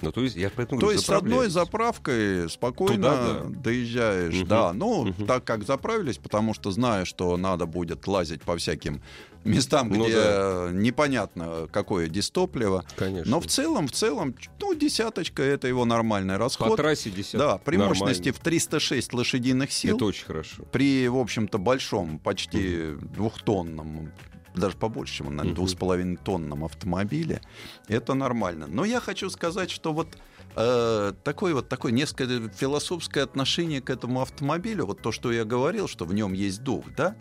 Ну, 0.03 0.13
то 0.13 0.21
есть, 0.23 0.37
я 0.37 0.51
поэтому 0.55 0.81
То 0.81 0.87
говорю, 0.87 0.99
есть 0.99 1.07
с 1.07 1.11
одной 1.11 1.49
заправкой 1.49 2.51
спокойно 2.51 2.95
Туда, 2.97 3.33
да. 3.35 3.41
доезжаешь. 3.63 4.35
Мгм. 4.35 4.49
Да, 4.49 4.73
ну, 4.73 5.05
Мгм. 5.07 5.27
так 5.27 5.45
как 5.45 5.65
заправились, 5.65 6.19
потому 6.19 6.55
что 6.55 6.71
знаю, 6.71 7.07
что 7.07 7.37
надо 7.37 7.67
будет 7.67 8.07
лазить 8.07 8.43
по 8.43 8.57
всяким 8.57 9.01
местам, 9.45 9.89
Ну 9.89 10.05
где 10.05 10.15
да. 10.15 10.69
непонятно, 10.73 11.69
какое 11.73 12.09
дистопливо. 12.09 12.85
Конечно. 12.97 13.31
Но 13.31 13.41
в 13.41 13.47
целом, 13.47 13.89
в 13.89 13.93
целом, 13.93 14.35
ну, 14.61 14.75
десяточка— 14.75 15.43
это 15.45 15.67
его 15.67 15.85
нормальный 15.85 16.35
По 16.35 16.39
расход. 16.41 16.77
трассе 16.77 17.11
10. 17.11 17.39
Да, 17.39 17.59
при 17.59 17.77
Нормально. 17.77 18.05
мощности 18.05 18.31
в 18.31 18.39
306 18.39 19.13
лошадиных 19.13 19.73
сил. 19.73 19.97
Это 19.97 20.05
очень 20.05 20.25
хорошо. 20.27 20.63
при, 20.71 21.09
в 21.09 21.17
общем-то, 21.17 21.59
большом, 21.59 22.19
почти 22.21 22.93
двухтонном, 23.17 24.11
даже 24.55 24.77
побольше, 24.77 25.15
чем, 25.19 25.27
Мгм. 25.37 25.55
двух 25.55 25.71
с 25.71 25.75
половиной 25.75 26.17
тонном 26.17 26.65
автомобиле, 26.65 27.41
это 27.89 28.15
нормально. 28.15 28.67
Но 28.67 28.85
я 28.85 29.01
хочу 29.01 29.31
сказать, 29.31 29.71
что 29.71 29.93
вот 29.93 30.09
э, 30.55 31.13
такое 31.25 31.55
вот 31.55 31.69
такое 31.69 31.93
несколько 31.93 32.27
философское 32.55 33.23
отношение 33.23 33.81
к 33.81 33.89
этому 33.91 34.21
автомобилю, 34.21 34.85
вот 34.87 35.01
то, 35.01 35.11
что 35.13 35.33
я 35.33 35.45
говорил, 35.45 35.89
что 35.89 36.05
в 36.05 36.13
нем 36.13 36.35
есть 36.35 36.63
дух, 36.63 36.85
да, 36.97 37.17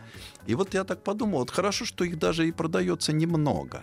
и 0.48 0.56
вот 0.56 0.74
я 0.74 0.84
так 0.84 1.04
подумал, 1.04 1.40
вот 1.40 1.52
хорошо, 1.52 1.86
что 1.86 2.04
их 2.04 2.20
даже 2.20 2.48
и 2.48 2.52
продается 2.52 3.14
немного. 3.14 3.82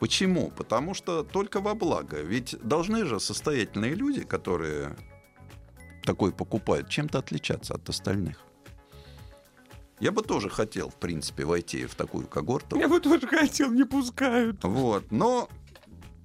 Почему? 0.00 0.52
Потому 0.56 0.94
что 0.94 1.24
только 1.24 1.60
во 1.60 1.74
благо. 1.74 2.20
Ведь 2.20 2.56
должны 2.62 3.04
же 3.04 3.18
состоятельные 3.18 3.94
люди, 3.94 4.22
которые 4.22 4.96
такой 6.04 6.30
покупают, 6.32 6.88
чем-то 6.88 7.18
отличаться 7.18 7.74
от 7.74 7.88
остальных. 7.88 8.44
Я 10.00 10.12
бы 10.12 10.22
тоже 10.22 10.48
хотел, 10.48 10.90
в 10.90 10.94
принципе, 10.94 11.44
войти 11.44 11.86
в 11.86 11.94
такую 11.94 12.26
когорту. 12.26 12.76
бы 12.88 13.00
тоже 13.00 13.26
хотел, 13.26 13.70
не 13.70 13.84
пускают. 13.84 14.62
Вот. 14.62 15.10
Но 15.10 15.48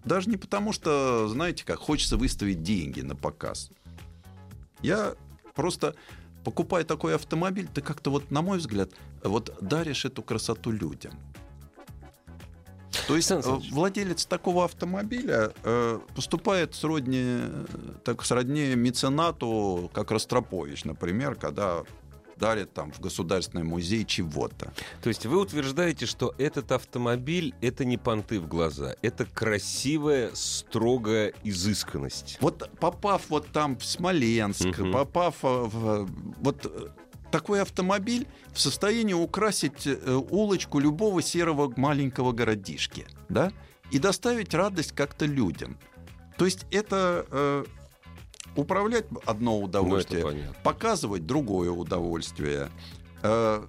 даже 0.06 0.30
не 0.30 0.38
потому, 0.38 0.74
что, 0.74 1.28
знаете, 1.28 1.66
как 1.66 1.80
хочется 1.80 2.18
выставить 2.18 2.62
деньги 2.62 3.02
на 3.02 3.16
показ. 3.16 3.72
Я 4.82 5.16
просто 5.56 5.96
покупая 6.44 6.84
такой 6.84 7.16
автомобиль, 7.16 7.68
ты 7.74 7.82
как-то 7.82 8.12
вот, 8.12 8.30
на 8.32 8.42
мой 8.42 8.58
взгляд, 8.58 8.92
вот 9.24 9.56
даришь 9.62 10.06
эту 10.06 10.22
красоту 10.22 10.72
людям. 10.72 11.14
То 13.08 13.16
есть 13.16 13.32
э, 13.32 13.42
владелец 13.72 14.26
такого 14.26 14.66
автомобиля 14.66 15.52
э, 15.64 16.00
поступает 16.16 16.76
сродни, 16.76 17.24
э, 17.24 17.66
так 18.04 18.24
сродни 18.24 18.76
меценату, 18.76 19.90
как 19.94 20.12
Ростропович, 20.12 20.86
например, 20.86 21.36
когда 21.36 21.84
дарит 22.44 22.74
там 22.74 22.92
в 22.92 23.00
государственный 23.00 23.64
музей 23.64 24.04
чего-то. 24.04 24.74
То 25.02 25.08
есть 25.08 25.26
вы 25.26 25.40
утверждаете, 25.40 26.06
что 26.06 26.36
этот 26.38 26.74
автомобиль— 26.74 27.56
это 27.62 27.86
не 27.86 27.98
понты 27.98 28.40
в 28.42 28.48
глаза, 28.48 28.96
это 29.02 29.26
красивая, 29.26 30.32
строгая 30.34 31.32
изысканность. 31.46 32.38
Вот 32.42 32.70
попав 32.80 33.22
вот 33.30 33.48
там 33.48 33.78
в 33.78 33.86
Смоленск, 33.86 34.66
Мгм. 34.78 34.92
попав 34.92 35.36
э, 35.44 35.48
в... 35.48 36.10
Вот 36.42 36.66
э, 36.66 36.90
такой 37.32 37.62
автомобиль 37.62 38.28
в 38.52 38.60
состоянии 38.60 39.14
украсить 39.14 39.88
э, 39.88 40.22
улочку 40.30 40.80
любого 40.80 41.22
серого 41.22 41.72
маленького 41.78 42.34
городишки, 42.34 43.06
да, 43.30 43.54
и 43.90 44.00
доставить 44.00 44.54
радость 44.54 44.92
как-то 44.92 45.26
людям. 45.26 45.78
То 46.38 46.44
есть 46.46 46.66
это 46.72 47.26
э, 47.32 47.64
управлять 48.56 49.06
одно 49.26 49.52
Ну, 49.60 49.64
удовольствие, 49.64 50.24
понятно. 50.24 50.56
показывать 50.64 51.26
другое 51.26 51.72
удовольствие. 51.72 52.70
Э, 53.22 53.64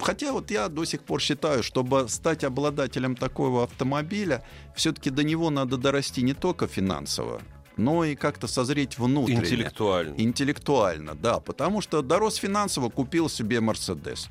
Хотя 0.00 0.32
вот 0.32 0.50
я 0.50 0.68
до 0.68 0.84
сих 0.84 1.02
пор 1.02 1.20
считаю, 1.20 1.62
чтобы 1.62 2.08
стать 2.08 2.44
обладателем 2.44 3.16
такого 3.16 3.62
автомобиля, 3.64 4.44
все-таки 4.74 5.08
до 5.08 5.22
него 5.24 5.48
надо 5.50 5.78
дорасти 5.78 6.20
не 6.20 6.34
только 6.34 6.66
финансово, 6.66 7.40
но 7.78 8.04
и 8.04 8.14
как-то 8.14 8.46
созреть 8.46 8.98
внутренне. 8.98 9.40
Интеллектуально. 9.40 10.14
Интеллектуально, 10.18 11.14
да. 11.14 11.40
Потому 11.40 11.80
что 11.80 12.02
дорос 12.02 12.34
финансово, 12.36 12.90
купил 12.90 13.30
себе 13.30 13.60
Мерседес. 13.60 14.28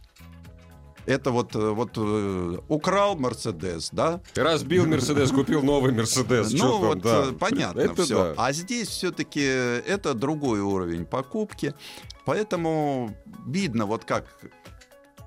Это 1.05 1.31
вот, 1.31 1.55
э, 1.55 1.69
вот 1.71 1.91
э, 1.97 2.57
украл 2.69 3.15
Мерседес, 3.17 3.89
да, 3.91 4.21
Разбил 4.35 4.85
Мерседес, 4.85 5.31
купил 5.31 5.61
новый 5.61 5.91
Мерседес. 5.91 6.53
ну 6.53 6.77
вот 6.79 7.01
да. 7.01 7.25
э, 7.29 7.33
понятно 7.33 7.81
Это 7.81 8.03
все. 8.03 8.33
да. 8.33 8.33
А 8.37 8.53
здесь 8.53 8.87
все-таки 8.87 9.41
это 9.41 10.13
другой 10.13 10.61
уровень 10.61 11.05
покупки, 11.05 11.73
поэтому 12.25 13.15
видно 13.45 13.85
вот 13.85 14.05
как. 14.05 14.25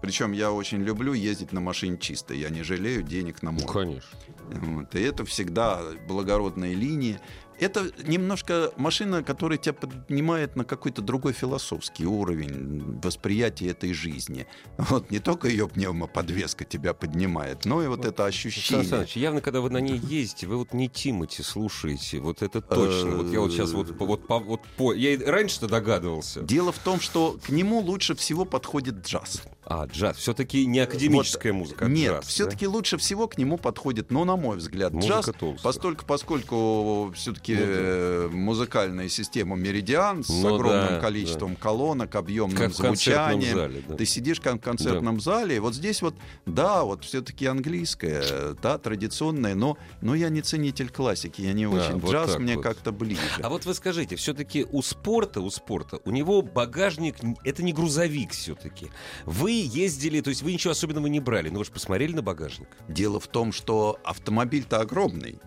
Причем 0.03 0.33
я 0.33 0.53
очень 0.53 0.83
люблю 0.83 1.15
ездить 1.15 1.53
на 1.53 1.61
машине 1.61 1.97
чистой, 1.99 2.39
я 2.39 2.51
не 2.51 2.63
жалею 2.63 3.03
денег 3.03 3.43
на 3.43 3.51
Ну, 3.51 3.61
море. 3.61 3.73
конечно. 3.73 4.19
Вот, 4.51 4.95
и 4.95 5.01
это 5.01 5.25
всегда 5.25 5.81
благородные 6.07 6.75
линии. 6.75 7.19
Это 7.59 7.91
немножко 8.07 8.73
машина, 8.77 9.23
которая 9.23 9.59
тебя 9.59 9.73
поднимает 9.73 10.57
на 10.57 10.65
какой-то 10.65 11.03
другой 11.03 11.33
философский 11.33 12.07
уровень 12.07 13.01
восприятия 13.03 13.69
этой 13.69 13.93
жизни. 13.93 14.47
Вот 14.79 15.11
не 15.11 15.19
только 15.19 15.49
ее 15.49 15.69
пневмоподвеска 15.69 16.65
тебя 16.65 16.95
поднимает, 16.95 17.65
но 17.65 17.83
и 17.83 17.87
вот 17.87 18.05
это 18.05 18.19
Сан 18.19 18.27
ощущение. 18.29 18.85
Саныч, 18.85 19.17
явно, 19.17 19.41
когда 19.41 19.61
вы 19.61 19.71
на 19.71 19.79
ней 19.79 19.99
ездите, 19.99 20.47
вы 20.47 20.57
вот 20.57 20.73
не 20.73 20.89
Тимати 20.89 21.43
слушаете. 21.43 22.21
Вот 22.21 22.43
это 22.43 22.61
точно. 22.61 23.17
Вот 23.17 23.33
я 23.33 23.41
вот 23.41 23.53
сейчас 23.53 23.73
вот, 23.73 23.91
вот, 23.99 24.27
по- 24.27 24.39
вот 24.39 24.61
по... 24.77 24.93
Я 24.93 25.19
раньше-то 25.31 25.67
догадывался. 25.69 26.41
Дело 26.43 26.73
в 26.73 26.79
том, 26.79 27.01
что 27.01 27.39
к 27.45 27.49
нему 27.49 27.81
лучше 27.81 28.15
всего 28.15 28.45
подходит 28.45 29.07
джаз. 29.07 29.43
А, 29.65 29.87
джаз. 29.87 30.17
Все-таки 30.19 30.65
не 30.67 30.79
академическая 30.81 31.53
музыка, 31.53 31.87
а 31.87 31.89
Нет, 31.89 32.13
джаз, 32.13 32.25
да? 32.25 32.29
все-таки 32.29 32.67
лучше 32.67 32.99
всего 32.99 33.27
к 33.27 33.37
нему 33.37 33.59
подходит, 33.59 34.11
ну, 34.11 34.25
на 34.25 34.37
мой 34.37 34.59
взгляд, 34.59 34.93
Музыка 34.93 35.15
джаз, 35.15 35.25
Толстого. 35.27 35.57
постольку, 35.63 36.05
поскольку 36.07 37.13
все-таки 37.17 37.46
Ну 37.55 38.31
да. 38.31 38.37
музыкальная 38.37 39.09
система 39.09 39.57
Меридиан 39.57 40.25
с 40.25 40.29
Ну 40.29 40.55
огромным 40.55 40.95
да, 40.95 41.01
количеством 41.01 41.57
колонок, 41.57 42.15
объемным 42.15 42.57
Как 42.57 42.73
звучанием. 42.73 43.55
зале, 43.55 43.83
да. 43.87 43.97
Ты 43.97 44.07
сидишь 44.07 44.41
как 44.41 44.57
в 44.57 44.61
концертном 44.61 45.21
зале, 45.21 45.57
и 45.57 45.59
вот 45.59 45.75
здесь 45.75 46.03
вот, 46.03 46.15
да, 46.47 46.85
вот 46.85 47.05
все-таки 47.05 47.47
английская, 47.47 48.55
да, 48.63 48.79
традиционная, 48.79 49.55
но, 49.55 49.79
но 50.01 50.15
я 50.15 50.29
не 50.29 50.43
ценитель 50.43 50.91
классики, 50.91 51.43
я 51.43 51.53
не 51.53 51.67
очень. 51.67 51.99
вот 51.99 52.13
Джаз 52.13 52.39
мне 52.39 52.57
вот. 52.57 52.63
как-то 52.63 52.93
ближе. 52.93 53.21
А 53.43 53.49
вот 53.49 53.65
вы 53.65 53.75
скажите, 53.75 54.17
все-таки 54.17 54.67
у 54.71 54.83
спорта, 54.83 55.41
у 55.41 55.51
спорта, 55.51 56.01
у 56.05 56.11
него 56.11 56.43
багажник, 56.43 57.17
это 57.45 57.63
не 57.63 57.73
грузовик 57.73 58.33
все-таки. 58.33 58.91
Вы 59.25 59.53
ездили, 59.53 60.21
то 60.21 60.31
есть 60.31 60.43
вы 60.43 60.53
ничего 60.53 60.73
особенного 60.73 61.07
не 61.07 61.21
брали, 61.21 61.49
но 61.49 61.59
вы 61.59 61.65
же 61.65 61.71
посмотрели 61.73 62.13
на 62.13 62.23
багажник. 62.23 62.69
Дело 62.89 63.21
в 63.21 63.29
том, 63.29 63.53
что 63.53 63.99
автомобиль-то 64.05 64.81
огромный, 64.81 65.39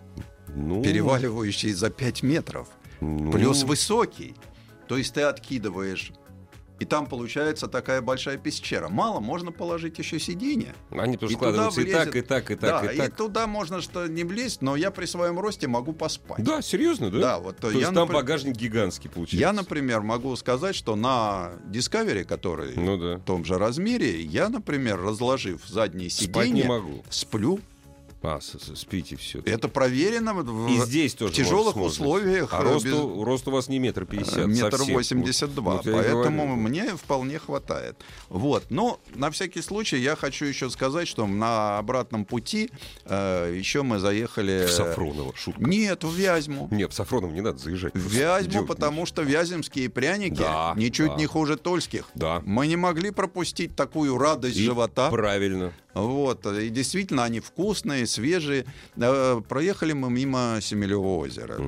Ну, 0.54 0.82
переваливающий 0.82 1.72
за 1.72 1.90
5 1.90 2.22
метров. 2.22 2.68
ну, 3.00 3.30
плюс 3.32 3.62
высокий. 3.64 4.34
То 4.88 4.96
есть 4.96 5.14
ты 5.14 5.22
откидываешь, 5.22 6.12
и 6.80 6.84
там 6.84 7.06
получается 7.06 7.68
такая 7.68 8.00
большая 8.00 8.38
пещера. 8.38 8.88
Мало, 8.88 9.20
можно 9.20 9.52
положить 9.52 9.98
еще 9.98 10.18
сиденье. 10.18 10.74
Они 10.90 11.16
тоже 11.16 11.34
и 11.34 11.36
туда 11.36 11.50
складываются 11.52 11.80
и 11.82 11.84
влезет- 11.84 12.04
так, 12.04 12.16
и 12.16 12.20
так, 12.22 12.50
и 12.50 12.54
так, 12.56 12.84
да, 12.86 12.92
и 12.92 12.96
так. 12.96 13.14
туда 13.16 13.46
можно 13.46 13.80
что 13.82 14.06
не 14.08 14.24
влезть, 14.24 14.62
но 14.62 14.76
я 14.76 14.90
при 14.90 15.04
своем 15.04 15.38
росте 15.38 15.68
могу 15.68 15.92
поспать. 15.92 16.42
Да, 16.42 16.62
серьезно, 16.62 17.10
да? 17.10 17.18
Да, 17.20 17.38
вот 17.38 17.58
То 17.58 17.70
я, 17.70 17.78
есть 17.80 17.92
там 17.94 18.08
напр- 18.08 18.14
багажник 18.14 18.56
гигантский 18.56 19.08
получается. 19.10 19.36
я, 19.36 19.52
например, 19.52 20.00
могу 20.00 20.34
сказать, 20.36 20.74
что 20.74 20.96
на 20.96 21.52
Discovery, 21.70 22.24
который 22.24 22.72
Ну 22.76 22.96
да. 22.96 23.16
в 23.18 23.24
том 23.24 23.44
же 23.44 23.58
размере, 23.58 24.20
я, 24.22 24.48
например, 24.48 25.00
разложив 25.00 25.66
задние 25.68 26.08
Спать 26.10 26.28
не 26.28 26.42
сиденья, 26.62 26.66
могу. 26.68 27.04
сплю. 27.10 27.60
А, 28.22 28.38
спите 28.40 29.16
все. 29.16 29.40
Это 29.46 29.68
проверено 29.68 30.34
в, 30.34 30.68
И 30.70 30.78
здесь 30.80 31.14
тоже 31.14 31.32
тяжелых 31.32 31.76
условиях. 31.76 32.52
А 32.52 32.60
э, 32.60 32.64
рост, 32.64 32.84
без- 32.84 32.92
у- 32.92 33.24
рост 33.24 33.48
у 33.48 33.50
вас 33.50 33.68
не 33.68 33.78
метр 33.78 34.04
пятьдесят 34.04 34.46
Метр 34.46 34.76
совсем. 34.76 34.94
восемьдесят 34.94 35.54
два, 35.54 35.76
Вот- 35.76 35.84
поэтому 35.84 36.44
говорю. 36.44 36.56
мне 36.56 36.84
вполне 36.96 37.38
хватает. 37.38 37.96
Вот, 38.28 38.64
но 38.70 39.00
на 39.14 39.30
всякий 39.30 39.62
случай 39.62 39.96
я 39.98 40.16
хочу 40.16 40.44
еще 40.44 40.68
сказать, 40.68 41.08
что 41.08 41.26
на 41.26 41.78
обратном 41.78 42.26
пути 42.26 42.70
э, 43.06 43.54
еще 43.56 43.82
мы 43.82 43.98
заехали. 43.98 44.66
В 44.66 44.70
Сафроново, 44.70 45.32
шутка. 45.34 45.62
Нет, 45.64 46.04
в 46.04 46.12
Вязьму. 46.14 46.68
Нет, 46.70 46.92
в 46.92 46.94
Сафроново 46.94 47.32
не 47.32 47.40
надо 47.40 47.56
заезжать. 47.58 47.94
В 47.94 47.98
Вязьму, 48.06 48.52
Делать 48.52 48.66
потому 48.68 49.06
что 49.06 49.22
вяземские 49.22 49.88
пряники 49.88 50.40
Да, 50.40 50.74
ничуть 50.76 51.08
да. 51.12 51.16
не 51.16 51.24
хуже 51.26 51.56
тольских. 51.56 52.04
Да. 52.14 52.42
Мы 52.44 52.66
не 52.66 52.76
могли 52.76 53.12
пропустить 53.12 53.74
такую 53.74 54.18
радость 54.18 54.56
И 54.58 54.64
живота. 54.64 55.08
Правильно. 55.10 55.72
Вот, 55.94 56.46
и 56.46 56.68
действительно 56.68 57.24
они 57.24 57.40
вкусные, 57.40 58.06
свежие. 58.06 58.64
Э, 58.96 59.40
Проехали 59.48 59.92
мы 59.92 60.10
мимо 60.10 60.58
Семилевого 60.60 61.18
озера. 61.24 61.58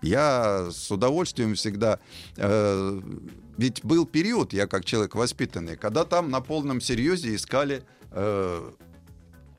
Я 0.00 0.68
с 0.70 0.90
удовольствием 0.90 1.54
всегда... 1.54 1.98
Э, 2.36 3.00
ведь 3.56 3.84
был 3.84 4.06
период, 4.06 4.52
я 4.52 4.66
как 4.68 4.84
человек 4.84 5.14
воспитанный, 5.16 5.76
когда 5.76 6.04
там 6.04 6.30
на 6.30 6.40
полном 6.40 6.80
серьезе 6.80 7.34
искали 7.34 7.82
э, 8.12 8.70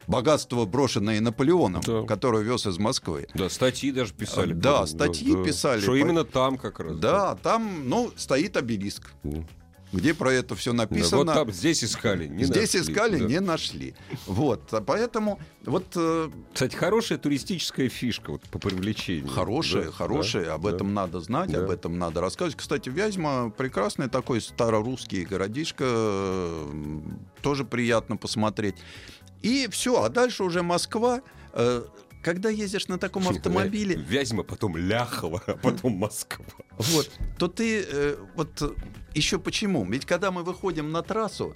богатство, 0.07 0.66
брошенное 0.66 1.20
Наполеоном, 1.20 1.82
Да. 1.86 2.03
которое 2.03 2.41
вез 2.43 2.66
из 2.66 2.78
Москвы. 2.80 3.28
Да, 3.36 3.49
статьи 3.49 3.91
даже 3.91 4.14
писали. 4.14 4.53
Да, 4.53 4.88
статьи 4.88 5.36
писали. 5.43 5.82
Что 5.82 5.95
именно 5.95 6.24
там 6.24 6.57
как 6.57 6.80
раз. 6.80 6.97
Да, 6.97 7.36
там, 7.36 7.89
ну, 7.89 8.12
стоит 8.16 8.55
обелиск, 8.57 9.12
Да. 9.24 9.43
Где 9.91 10.13
про 10.13 10.31
это 10.33 10.55
все 10.55 10.71
Да, 10.71 10.77
написано. 10.79 11.17
Вот 11.23 11.33
там 11.33 11.51
здесь 11.51 11.83
искали. 11.83 12.27
не 12.27 12.43
Здесь 12.43 12.73
нашли, 12.73 12.91
искали, 12.93 13.17
да. 13.19 13.25
не 13.25 13.39
нашли. 13.39 13.95
Вот, 14.27 14.73
а 14.73 14.81
поэтому 14.81 15.39
вот 15.65 15.85
э, 15.95 16.29
Кстати, 16.53 16.75
хорошая 16.75 17.17
туристическая 17.17 17.89
фишка 17.89 18.31
вот, 18.31 18.41
по 18.43 18.59
привлечению. 18.59 19.27
хорошее, 19.27 19.85
Да, 19.85 19.91
хорошее, 19.91 20.45
да, 20.45 20.53
об 20.55 20.63
да. 20.63 20.71
этом 20.71 20.93
надо 20.93 21.19
знать, 21.21 21.51
Да. 21.51 21.63
об 21.63 21.69
этом 21.71 21.97
надо 21.97 22.21
рассказывать. 22.21 22.55
Кстати, 22.57 22.89
Вязьма 22.89 23.49
прекрасный 23.49 24.09
такой 24.09 24.41
старорусский 24.41 25.23
городишко, 25.25 25.83
э, 25.87 26.99
тоже 27.41 27.65
приятно 27.65 28.15
посмотреть. 28.17 28.75
И 29.41 29.67
все, 29.71 30.03
а 30.03 30.09
дальше 30.09 30.43
уже 30.43 30.61
Москва. 30.63 31.21
Когда 32.22 32.49
ездишь 32.49 32.88
на 32.89 32.97
таком 32.97 33.28
автомобиле, 33.30 33.95
Вязьма, 33.95 34.43
потом 34.43 34.76
Ляхова, 34.76 35.41
а 35.47 35.53
потом 35.53 35.93
Москва. 35.93 36.45
вот, 36.78 37.09
то 37.38 37.47
ты 37.47 37.82
э, 37.88 38.17
вот 38.36 38.76
еще 39.15 39.39
почему? 39.39 39.86
Ведь 39.86 40.05
когда 40.05 40.30
мы 40.32 40.43
выходим 40.43 40.91
на 40.91 41.01
трассу, 41.01 41.55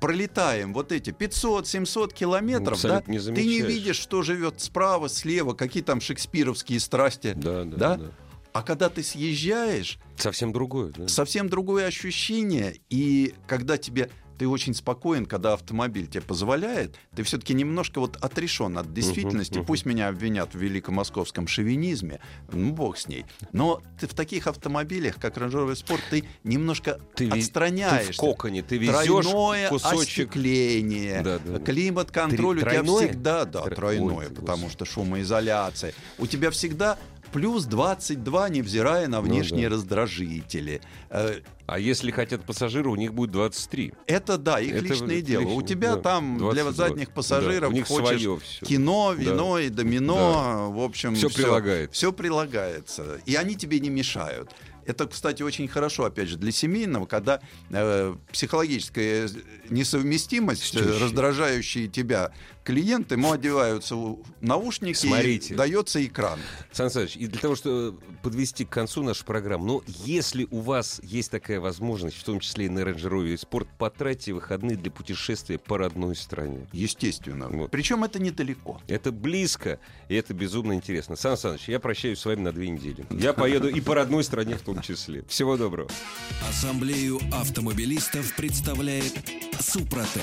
пролетаем 0.00 0.74
вот 0.74 0.92
эти 0.92 1.10
500-700 1.10 2.12
километров, 2.12 2.80
да, 2.82 3.02
не 3.06 3.18
ты 3.18 3.30
не 3.44 3.60
видишь, 3.62 3.96
что 3.96 4.22
живет 4.22 4.60
справа, 4.60 5.08
слева, 5.08 5.54
какие 5.54 5.82
там 5.82 6.00
шекспировские 6.00 6.80
страсти. 6.80 7.32
Да, 7.36 7.64
да, 7.64 7.76
Да? 7.76 7.96
да. 7.96 8.10
А 8.52 8.62
когда 8.62 8.88
ты 8.88 9.02
съезжаешь, 9.02 9.98
Совсем 10.16 10.50
другое. 10.50 10.90
да. 10.96 11.08
совсем 11.08 11.48
другое 11.50 11.86
ощущение. 11.86 12.76
И 12.88 13.34
когда 13.46 13.76
тебе 13.76 14.08
ты 14.38 14.46
очень 14.48 14.74
спокоен, 14.74 15.26
когда 15.26 15.54
автомобиль 15.54 16.06
тебе 16.06 16.20
позволяет, 16.22 16.94
ты 17.14 17.22
все-таки 17.22 17.54
немножко 17.54 18.00
вот 18.00 18.16
отрешен 18.20 18.76
от 18.78 18.92
действительности. 18.92 19.58
мгм. 19.58 19.66
Пусть 19.66 19.86
меня 19.86 20.08
обвинят 20.08 20.54
в 20.54 20.58
великомосковском 20.58 21.46
шовинизме, 21.46 22.20
ну 22.52 22.72
бог 22.72 22.98
с 22.98 23.08
ней. 23.08 23.24
Но 23.52 23.82
ты 24.00 24.06
в 24.06 24.14
таких 24.14 24.46
автомобилях, 24.46 25.16
как 25.20 25.36
Rover 25.36 25.72
Sport, 25.72 26.00
ты 26.10 26.24
немножко 26.44 27.00
Ты, 27.14 27.26
ве- 27.26 27.32
ты 27.32 27.38
отстраняешься. 27.38 28.12
в 28.12 28.16
коконе, 28.16 28.62
ты 28.62 28.76
везешь 28.78 29.24
Тройное 29.26 29.68
кусочек. 29.68 30.28
остекление, 30.30 31.22
Да, 31.22 31.38
да, 31.38 31.58
да. 31.58 31.64
климат-контроль 31.64 32.60
Три- 32.60 32.66
у 32.66 32.70
тебя 32.70 32.82
тройное? 32.82 33.08
всегда, 33.08 33.44
да, 33.44 33.60
Тро- 33.64 33.74
тройное, 33.74 34.16
Ой, 34.16 34.24
потому 34.30 34.64
господи. 34.64 34.72
что 34.72 34.84
шумоизоляция. 34.84 35.92
У 36.18 36.26
тебя 36.26 36.50
всегда 36.50 36.98
плюс 37.32 37.64
22, 37.64 38.48
невзирая 38.48 39.08
на 39.08 39.20
Ну 39.20 39.26
внешние 39.28 39.68
да. 39.68 39.74
раздражители. 39.76 40.80
Э, 41.10 41.40
А 41.66 41.78
если 41.78 42.10
хотят 42.10 42.44
пассажиры, 42.44 42.88
у 42.90 42.96
них 42.96 43.12
будет 43.12 43.32
23. 43.32 43.92
Это 44.06 44.38
да, 44.38 44.60
их 44.60 44.74
Это 44.76 44.84
личное 44.84 45.20
дело. 45.20 45.42
У 45.42 45.60
лично, 45.60 45.66
тебя 45.68 45.96
да, 45.96 46.02
там 46.02 46.38
для 46.38 46.62
22. 46.62 46.72
задних 46.72 47.10
пассажиров 47.10 47.60
Да, 47.62 47.68
у 47.68 47.72
них 47.72 47.86
хочешь 47.88 48.22
свое 48.22 48.38
всё. 48.38 48.66
кино, 48.66 49.12
вино 49.12 49.58
и 49.58 49.68
домино, 49.68 50.70
в 50.72 50.80
общем, 50.80 51.14
Всё 51.14 51.28
прилагается. 51.28 51.92
Все 51.94 52.12
прилагается, 52.12 53.20
и 53.26 53.34
они 53.34 53.56
тебе 53.56 53.80
не 53.80 53.90
мешают. 53.90 54.50
Это, 54.84 55.06
кстати, 55.08 55.42
очень 55.42 55.66
хорошо, 55.66 56.04
опять 56.04 56.28
же, 56.28 56.36
для 56.36 56.52
семейного, 56.52 57.06
когда 57.06 57.40
э, 57.70 58.14
психологическая 58.30 59.28
несовместимость, 59.68 60.74
э, 60.76 60.78
Тещей. 60.78 60.98
раздражающие 61.02 61.88
тебя 61.88 62.30
клиент, 62.66 63.12
ему 63.12 63.32
одеваются 63.32 63.94
у- 63.96 64.22
наушники, 64.40 64.96
Смотрите. 64.96 65.54
и 65.54 65.56
дается 65.56 66.04
экран. 66.04 66.38
Сан 66.72 66.90
Саныч, 66.90 67.16
и 67.16 67.26
для 67.28 67.40
того, 67.40 67.54
чтобы 67.54 67.98
подвести 68.22 68.64
к 68.64 68.70
концу 68.70 69.02
нашу 69.04 69.24
программу, 69.24 69.64
ну, 69.64 69.82
если 70.04 70.46
у 70.50 70.60
вас 70.60 71.00
есть 71.04 71.30
такая 71.30 71.60
возможность, 71.60 72.16
в 72.16 72.24
том 72.24 72.40
числе 72.40 72.66
и 72.66 72.68
на 72.68 72.80
Range 72.80 72.96
Rover 73.00 73.34
Sport, 73.36 73.68
потратьте 73.78 74.32
выходные 74.32 74.76
для 74.76 74.90
путешествия 74.90 75.58
по 75.58 75.78
родной 75.78 76.16
стране. 76.16 76.66
Естественно. 76.72 77.48
Вот. 77.48 77.70
Причем 77.70 78.02
это 78.04 78.18
недалеко. 78.18 78.80
Это 78.88 79.12
близко, 79.12 79.78
и 80.08 80.14
это 80.16 80.34
безумно 80.34 80.72
интересно. 80.72 81.14
Сан 81.16 81.36
Саныч, 81.36 81.68
я 81.68 81.78
прощаюсь 81.78 82.18
с 82.18 82.24
вами 82.26 82.40
на 82.40 82.52
две 82.52 82.68
недели. 82.68 83.06
Я 83.10 83.32
поеду 83.32 83.68
и 83.68 83.80
по 83.80 83.94
родной 83.94 84.24
стране 84.24 84.56
в 84.56 84.62
том 84.62 84.80
числе. 84.82 85.24
Всего 85.28 85.56
доброго. 85.56 85.88
Ассамблею 86.48 87.20
автомобилистов 87.32 88.34
представляет 88.34 89.14
Супротек. 89.60 90.22